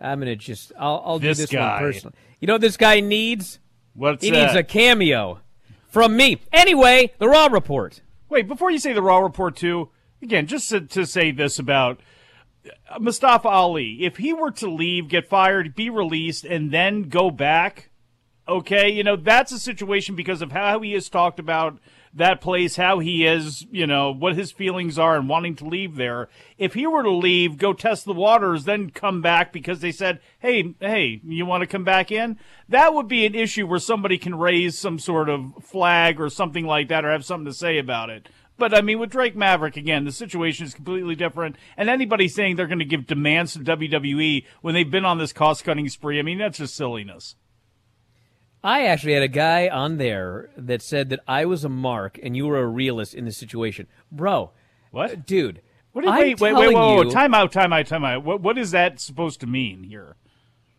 [0.00, 0.72] I'm gonna just.
[0.78, 1.72] I'll, I'll This do this guy.
[1.82, 2.16] one personally.
[2.40, 3.58] You know what this guy needs?
[3.94, 4.46] What's he that?
[4.46, 5.40] needs a cameo
[5.88, 6.40] from me.
[6.52, 8.00] Anyway, the Raw report.
[8.28, 9.90] Wait, before you say the Raw report, too,
[10.22, 12.00] again, just to, to say this about
[12.88, 14.04] uh, Mustafa Ali.
[14.04, 17.89] If he were to leave, get fired, be released, and then go back,
[18.50, 21.78] okay, you know, that's a situation because of how he has talked about
[22.12, 25.94] that place, how he is, you know, what his feelings are and wanting to leave
[25.94, 26.28] there.
[26.58, 30.20] If he were to leave, go test the waters, then come back because they said,
[30.40, 32.36] hey, hey, you want to come back in?
[32.68, 36.66] That would be an issue where somebody can raise some sort of flag or something
[36.66, 38.28] like that or have something to say about it.
[38.58, 41.56] But I mean, with Drake Maverick, again, the situation is completely different.
[41.76, 45.32] And anybody saying they're going to give demands to WWE when they've been on this
[45.32, 47.36] cost cutting spree, I mean, that's just silliness.
[48.62, 52.36] I actually had a guy on there that said that I was a mark and
[52.36, 54.50] you were a realist in this situation, bro.
[54.90, 55.62] What, dude?
[55.92, 56.04] What?
[56.04, 58.22] Is, wait, wait, wait, whoa, whoa, you- time out, time out, time out.
[58.24, 60.16] What, what is that supposed to mean here?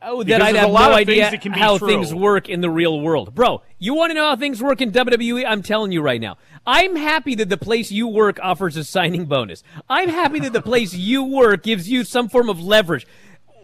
[0.03, 1.87] Oh, that I'd have no idea that can be how true.
[1.87, 3.35] things work in the real world.
[3.35, 5.45] Bro, you want to know how things work in WWE?
[5.47, 6.37] I'm telling you right now.
[6.65, 9.61] I'm happy that the place you work offers a signing bonus.
[9.87, 13.05] I'm happy that the place you work gives you some form of leverage.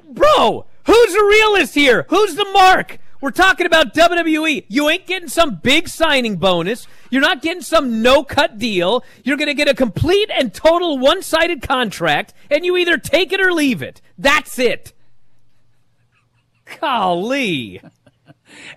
[0.08, 2.06] Bro, who's the realist here?
[2.10, 3.00] Who's the mark?
[3.20, 4.66] We're talking about WWE.
[4.68, 6.88] You ain't getting some big signing bonus.
[7.10, 9.04] You're not getting some no cut deal.
[9.24, 13.34] You're going to get a complete and total one sided contract, and you either take
[13.34, 14.02] it or leave it.
[14.18, 14.94] That's it.
[16.80, 17.82] Golly.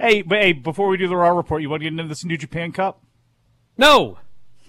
[0.01, 2.25] Hey, but hey, before we do the Raw report, you want to get into this
[2.25, 3.05] New Japan Cup?
[3.79, 4.19] No.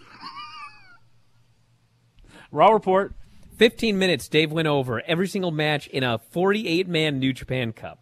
[2.52, 3.16] Raw report.
[3.58, 8.01] 15 minutes, Dave went over every single match in a 48 man New Japan Cup.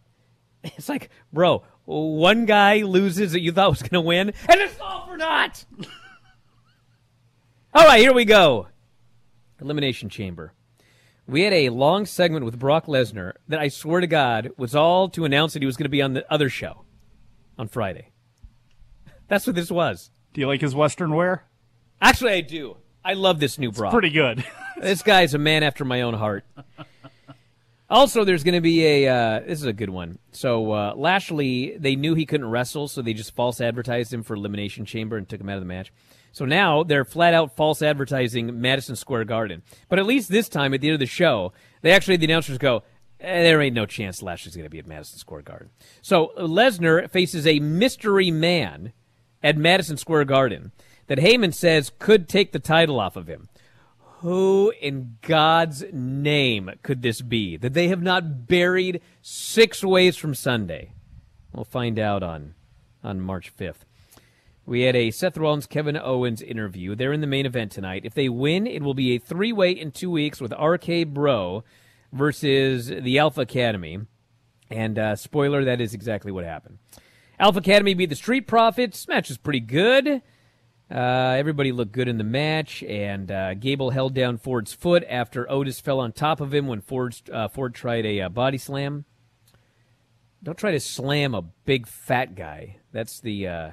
[0.63, 4.79] It's like, bro, one guy loses that you thought was going to win, and it's
[4.79, 5.65] all for naught.
[7.73, 8.67] all right, here we go.
[9.61, 10.53] Elimination Chamber.
[11.27, 15.09] We had a long segment with Brock Lesnar that I swear to God was all
[15.09, 16.83] to announce that he was going to be on the other show
[17.57, 18.09] on Friday.
[19.27, 20.09] That's what this was.
[20.33, 21.45] Do you like his Western wear?
[22.01, 22.77] Actually, I do.
[23.03, 23.91] I love this new Brock.
[23.91, 24.43] Pretty good.
[24.81, 26.45] this guy's a man after my own heart.
[27.89, 29.07] Also, there's going to be a.
[29.07, 30.19] Uh, this is a good one.
[30.31, 34.35] So uh, Lashley, they knew he couldn't wrestle, so they just false advertised him for
[34.35, 35.91] Elimination Chamber and took him out of the match.
[36.31, 39.63] So now they're flat out false advertising Madison Square Garden.
[39.87, 42.59] But at least this time, at the end of the show, they actually the announcers
[42.59, 42.83] go,
[43.19, 45.69] eh, "There ain't no chance Lashley's going to be at Madison Square Garden."
[46.03, 48.93] So Lesnar faces a mystery man
[49.41, 50.71] at Madison Square Garden
[51.07, 53.49] that Heyman says could take the title off of him.
[54.19, 60.35] Who in God's name could this be that they have not buried six ways from
[60.35, 60.91] Sunday?
[61.53, 62.55] We'll find out on
[63.01, 63.85] on March 5th.
[64.65, 66.95] We had a Seth Rollins Kevin Owens interview.
[66.95, 68.01] They're in the main event tonight.
[68.03, 71.63] If they win, it will be a three way in two weeks with RK Bro
[72.11, 73.99] versus the Alpha Academy.
[74.69, 76.79] And uh, spoiler, that is exactly what happened.
[77.39, 79.07] Alpha Academy beat the Street Profits.
[79.07, 80.21] Match is pretty good.
[80.91, 85.49] Uh, everybody looked good in the match, and uh, Gable held down Ford's foot after
[85.49, 89.05] Otis fell on top of him when Ford, uh, Ford tried a uh, body slam.
[90.41, 92.77] Don't try to slam a big fat guy.
[92.91, 93.69] That's the uh,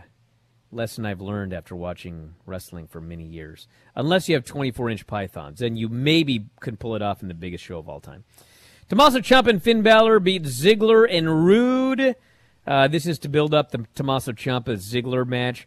[0.71, 3.67] lesson I've learned after watching wrestling for many years.
[3.95, 7.35] Unless you have 24 inch pythons, then you maybe can pull it off in the
[7.35, 8.25] biggest show of all time.
[8.91, 12.15] Tommaso Ciampa and Finn Balor beat Ziggler and Roode.
[12.67, 15.67] This is to build up the Tommaso Ciampa Ziggler match.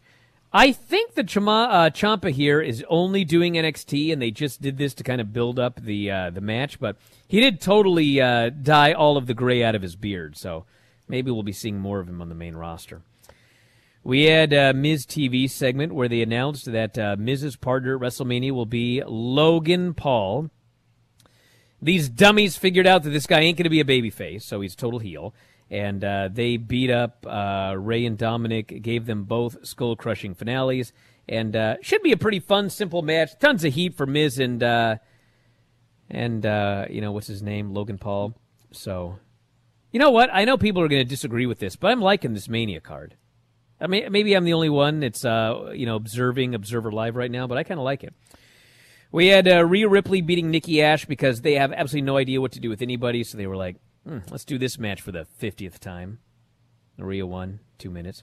[0.52, 4.94] I think the uh, Ciampa here is only doing NXT, and they just did this
[4.94, 6.80] to kind of build up the uh, the match.
[6.80, 6.96] But
[7.26, 10.64] he did totally uh, dye all of the gray out of his beard, so
[11.06, 13.02] maybe we'll be seeing more of him on the main roster.
[14.02, 18.50] We had a Miz TV segment where they announced that uh, Miz's partner at WrestleMania
[18.52, 20.50] will be Logan Paul.
[21.82, 24.74] These dummies figured out that this guy ain't going to be a babyface, so he's
[24.74, 25.32] total heel.
[25.70, 30.92] And uh, they beat up uh, Rey and Dominic, gave them both skull crushing finales,
[31.28, 33.38] and uh, should be a pretty fun, simple match.
[33.38, 34.96] Tons of heat for Miz and uh,
[36.10, 38.34] and uh, you know what's his name, Logan Paul.
[38.72, 39.20] So,
[39.92, 40.28] you know what?
[40.32, 43.14] I know people are going to disagree with this, but I'm liking this Mania card.
[43.80, 47.30] I mean, maybe I'm the only one that's uh, you know observing Observer Live right
[47.30, 48.12] now, but I kind of like it.
[49.12, 52.60] We had Rhea Ripley beating Nikki Ash because they have absolutely no idea what to
[52.60, 55.78] do with anybody, so they were like, hmm, let's do this match for the 50th
[55.78, 56.18] time.
[56.96, 58.22] Maria won, two minutes.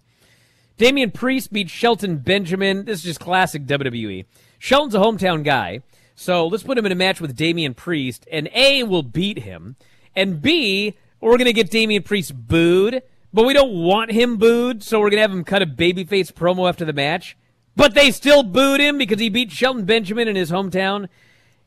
[0.77, 2.85] Damian Priest beat Shelton Benjamin.
[2.85, 4.25] This is just classic WWE.
[4.59, 5.81] Shelton's a hometown guy,
[6.15, 9.75] so let's put him in a match with Damian Priest, and A, will beat him,
[10.15, 13.01] and B, we're to get Damian Priest booed,
[13.33, 16.69] but we don't want him booed, so we're to have him cut a babyface promo
[16.69, 17.37] after the match.
[17.75, 21.09] But they still booed him because he beat Shelton Benjamin in his hometown.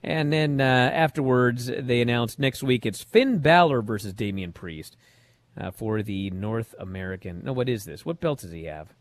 [0.03, 4.97] And then uh, afterwards, they announced next week it's Finn Balor versus Damian Priest
[5.59, 7.43] uh, for the North American.
[7.45, 8.07] No, what is this?
[8.07, 8.95] What belt does he have?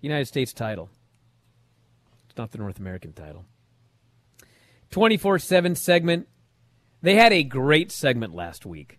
[0.00, 0.90] United States title.
[2.28, 3.44] It's not the North American title.
[4.90, 6.28] 24 7 segment.
[7.00, 8.98] They had a great segment last week.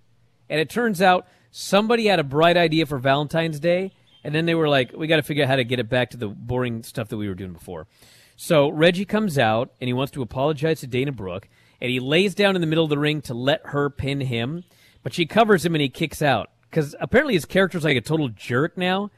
[0.49, 3.91] And it turns out somebody had a bright idea for Valentine's Day.
[4.23, 6.11] And then they were like, we got to figure out how to get it back
[6.11, 7.87] to the boring stuff that we were doing before.
[8.35, 11.47] So Reggie comes out and he wants to apologize to Dana Brooke.
[11.81, 14.63] And he lays down in the middle of the ring to let her pin him.
[15.03, 16.49] But she covers him and he kicks out.
[16.69, 19.11] Because apparently his character's like a total jerk now.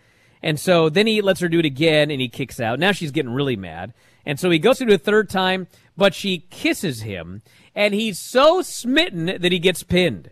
[0.43, 2.80] And so then he lets her do it again and he kicks out.
[2.80, 3.93] Now she's getting really mad.
[4.26, 7.41] And so he goes to do a third time, but she kisses him.
[7.74, 10.32] And he's so smitten that he gets pinned.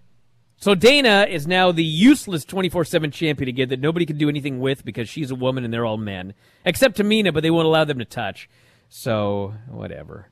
[0.57, 4.85] So Dana is now the useless 24-7 champion again that nobody can do anything with
[4.85, 6.33] because she's a woman and they're all men.
[6.63, 8.49] Except Tamina, but they won't allow them to touch.
[8.97, 10.29] So, whatever.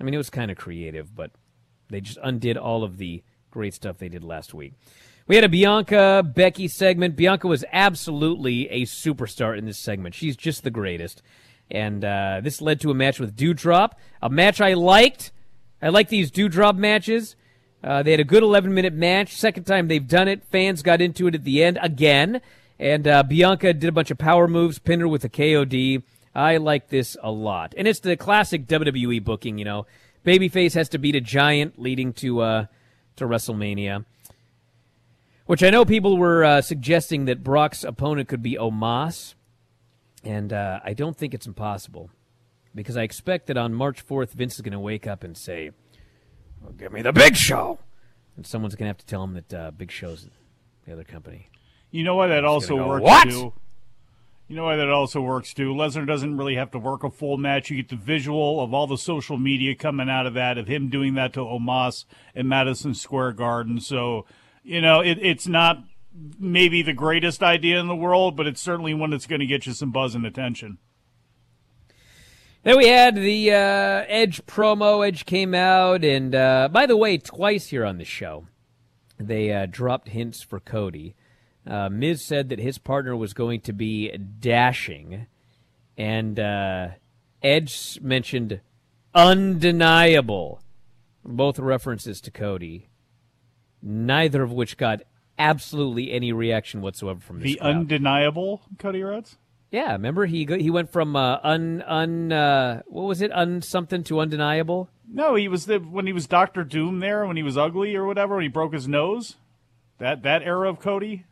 [0.00, 1.32] I mean, it was kind of creative, but
[1.90, 4.74] they just undid all of the great stuff they did last week.
[5.26, 7.16] We had a Bianca Becky segment.
[7.16, 10.14] Bianca was absolutely a superstar in this segment.
[10.14, 11.22] She's just the greatest.
[11.72, 15.32] And uh, this led to a match with Doudrop, a match I liked.
[15.82, 17.34] I like these Doudrop matches.
[17.82, 19.34] Uh, they had a good 11 minute match.
[19.34, 20.44] Second time they've done it.
[20.44, 22.40] Fans got into it at the end again.
[22.78, 26.04] And uh, Bianca did a bunch of power moves, pinned her with a KOD.
[26.34, 27.74] I like this a lot.
[27.76, 29.86] And it's the classic WWE booking, you know.
[30.24, 32.66] Babyface has to beat a giant leading to uh,
[33.16, 34.04] to WrestleMania.
[35.46, 39.34] Which I know people were uh, suggesting that Brock's opponent could be Omos.
[40.24, 42.10] And uh, I don't think it's impossible.
[42.74, 45.70] Because I expect that on March 4th, Vince is going to wake up and say,
[46.60, 47.78] well, give me the Big Show.
[48.36, 50.28] And someone's going to have to tell him that uh, Big Show's
[50.86, 51.50] the other company.
[51.90, 53.52] You know why that also go, works "What?" too?
[54.46, 55.72] You know why that also works too?
[55.72, 57.70] Lesnar doesn't really have to work a full match.
[57.70, 60.90] You get the visual of all the social media coming out of that, of him
[60.90, 63.80] doing that to Omos in Madison Square Garden.
[63.80, 64.26] So,
[64.62, 65.78] you know, it, it's not
[66.38, 69.66] maybe the greatest idea in the world, but it's certainly one that's going to get
[69.66, 70.76] you some buzz and attention.
[72.64, 75.06] Then we had the uh, Edge promo.
[75.06, 78.46] Edge came out, and uh, by the way, twice here on the show,
[79.18, 81.14] they uh, dropped hints for Cody.
[81.66, 85.26] Uh, Miz said that his partner was going to be dashing,
[85.96, 86.88] and uh,
[87.42, 88.60] Edge mentioned
[89.14, 90.60] undeniable.
[91.24, 92.90] Both references to Cody,
[93.82, 95.02] neither of which got
[95.38, 97.70] absolutely any reaction whatsoever from The crowd.
[97.76, 99.38] undeniable Cody Rhodes.
[99.70, 103.62] Yeah, remember he go, he went from uh, un un uh, what was it un
[103.62, 104.90] something to undeniable.
[105.10, 108.04] No, he was the when he was Doctor Doom there when he was ugly or
[108.04, 108.34] whatever.
[108.36, 109.36] When he broke his nose.
[109.98, 111.24] That that era of Cody.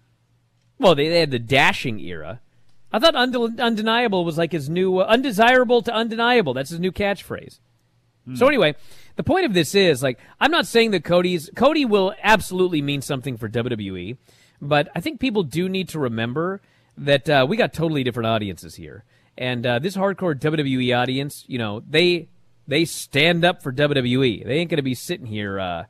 [0.83, 2.41] Well, they, they had the dashing era.
[2.93, 6.53] I thought unde- undeniable was like his new uh, undesirable to undeniable.
[6.53, 7.59] That's his new catchphrase.
[8.35, 8.76] So anyway,
[9.16, 13.03] the point of this is like I'm not saying that Cody's Cody will absolutely mean
[13.03, 14.16] something for WWE,
[14.61, 16.61] but I think people do need to remember
[16.97, 19.03] that uh, we got totally different audiences here,
[19.37, 22.28] and uh, this hardcore WWE audience, you know, they
[22.68, 24.45] they stand up for WWE.
[24.45, 25.85] They ain't going to be sitting here uh,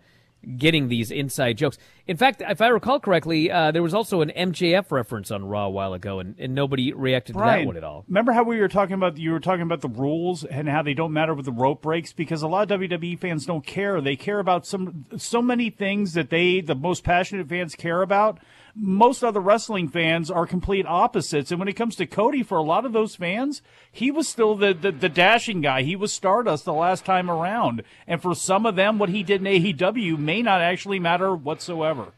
[0.57, 1.79] getting these inside jokes.
[2.07, 5.67] In fact, if I recall correctly, uh, there was also an MJF reference on Raw
[5.67, 8.05] a while ago, and, and nobody reacted to that one at all.
[8.09, 10.95] Remember how we were talking about you were talking about the rules and how they
[10.95, 14.01] don't matter with the rope breaks because a lot of WWE fans don't care.
[14.01, 18.39] They care about some so many things that they the most passionate fans care about.
[18.75, 21.51] Most other wrestling fans are complete opposites.
[21.51, 23.61] And when it comes to Cody, for a lot of those fans,
[23.91, 25.83] he was still the, the, the dashing guy.
[25.83, 27.83] He was Stardust the last time around.
[28.07, 32.13] And for some of them, what he did in AEW may not actually matter whatsoever.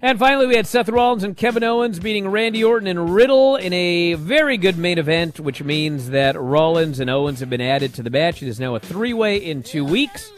[0.00, 3.72] And finally, we had Seth Rollins and Kevin Owens beating Randy Orton and Riddle in
[3.72, 8.04] a very good main event, which means that Rollins and Owens have been added to
[8.04, 8.40] the match.
[8.40, 10.30] It is now a three way in two weeks.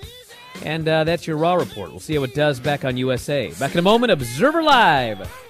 [0.62, 1.90] And uh, that's your Raw report.
[1.90, 3.52] We'll see how it does back on USA.
[3.58, 5.49] Back in a moment, Observer Live.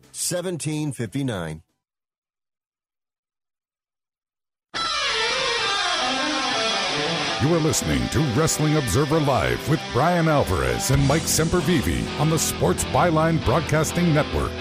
[0.21, 1.63] 1759.
[7.41, 12.37] You are listening to Wrestling Observer Live with Bryan Alvarez and Mike Sempervive on the
[12.37, 14.51] Sports Byline Broadcasting Network.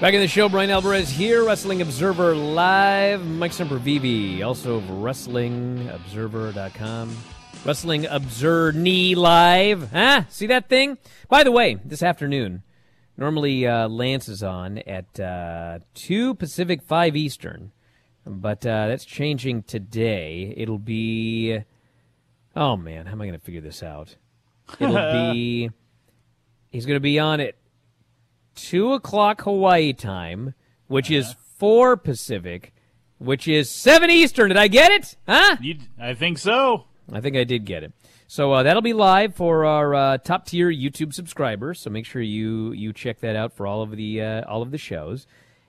[0.00, 3.24] Back in the show, Bryan Alvarez here, Wrestling Observer Live.
[3.24, 7.16] Mike Sempervive, also of WrestlingObserver.com.
[7.64, 9.92] Wrestling Observer Knee Live.
[9.92, 10.24] Huh?
[10.28, 10.98] See that thing?
[11.28, 12.64] By the way, this afternoon,
[13.16, 17.72] normally uh, Lance is on at uh, 2 Pacific, 5 Eastern.
[18.24, 20.52] But uh, that's changing today.
[20.56, 21.60] It'll be.
[22.56, 23.06] Oh, man.
[23.06, 24.16] How am I going to figure this out?
[24.80, 25.70] It'll be.
[26.70, 27.54] He's going to be on at
[28.56, 30.54] 2 o'clock Hawaii time,
[30.88, 32.74] which is 4 Pacific,
[33.18, 34.48] which is 7 Eastern.
[34.48, 35.16] Did I get it?
[35.28, 35.56] Huh?
[35.60, 36.84] You, I think so.
[37.12, 37.92] I think I did get it.
[38.28, 41.80] So uh, that'll be live for our uh, top tier YouTube subscribers.
[41.80, 44.72] So make sure you you check that out for all of the uh, all of
[44.72, 45.26] the shows.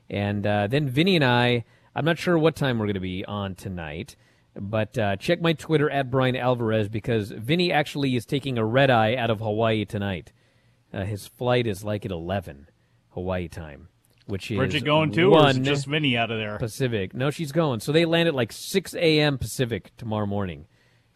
[0.09, 3.25] And uh, then Vinny and I, I'm not sure what time we're going to be
[3.25, 4.15] on tonight,
[4.55, 8.89] but uh, check my Twitter at Bryan Alvarez because Vinny actually is taking a red
[8.89, 10.31] eye out of Hawaii tonight.
[10.93, 12.69] Uh, his flight is like at 11
[13.09, 13.89] Hawaii time,
[14.25, 16.57] which is Bridget going too, or is just Vinny out of there?
[16.57, 17.13] Pacific.
[17.13, 17.81] No, she's going.
[17.81, 19.37] So they land at like 6 a.m.
[19.37, 20.65] Pacific tomorrow morning.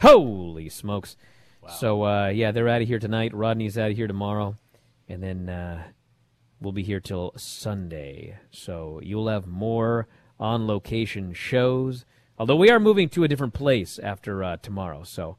[0.02, 1.16] Holy smokes!
[1.70, 3.34] So uh, yeah, they're out of here tonight.
[3.34, 4.58] Rodney's out of here tomorrow,
[5.08, 5.84] and then uh,
[6.60, 8.38] we'll be here till Sunday.
[8.52, 10.08] So you'll have more
[10.40, 12.06] on location shows.
[12.40, 15.38] Although we are moving to a different place after uh, tomorrow, so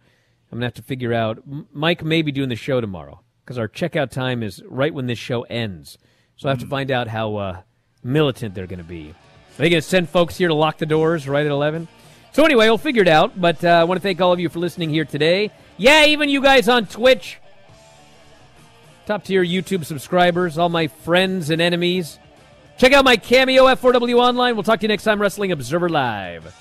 [0.51, 1.43] I'm gonna have to figure out.
[1.73, 5.19] Mike may be doing the show tomorrow because our checkout time is right when this
[5.19, 5.99] show ends.
[6.37, 7.61] So I have to find out how uh,
[8.03, 9.11] militant they're going to be.
[9.11, 11.89] Are they going to send folks here to lock the doors right at 11?
[12.33, 13.41] So anyway, we'll figure it out.
[13.41, 15.51] But uh, I want to thank all of you for listening here today.
[15.77, 17.39] Yeah, even you guys on Twitch.
[19.07, 22.19] Top tier YouTube subscribers, all my friends and enemies.
[22.79, 24.55] Check out my Cameo F4W online.
[24.55, 26.55] We'll talk to you next time, Wrestling Observer Live.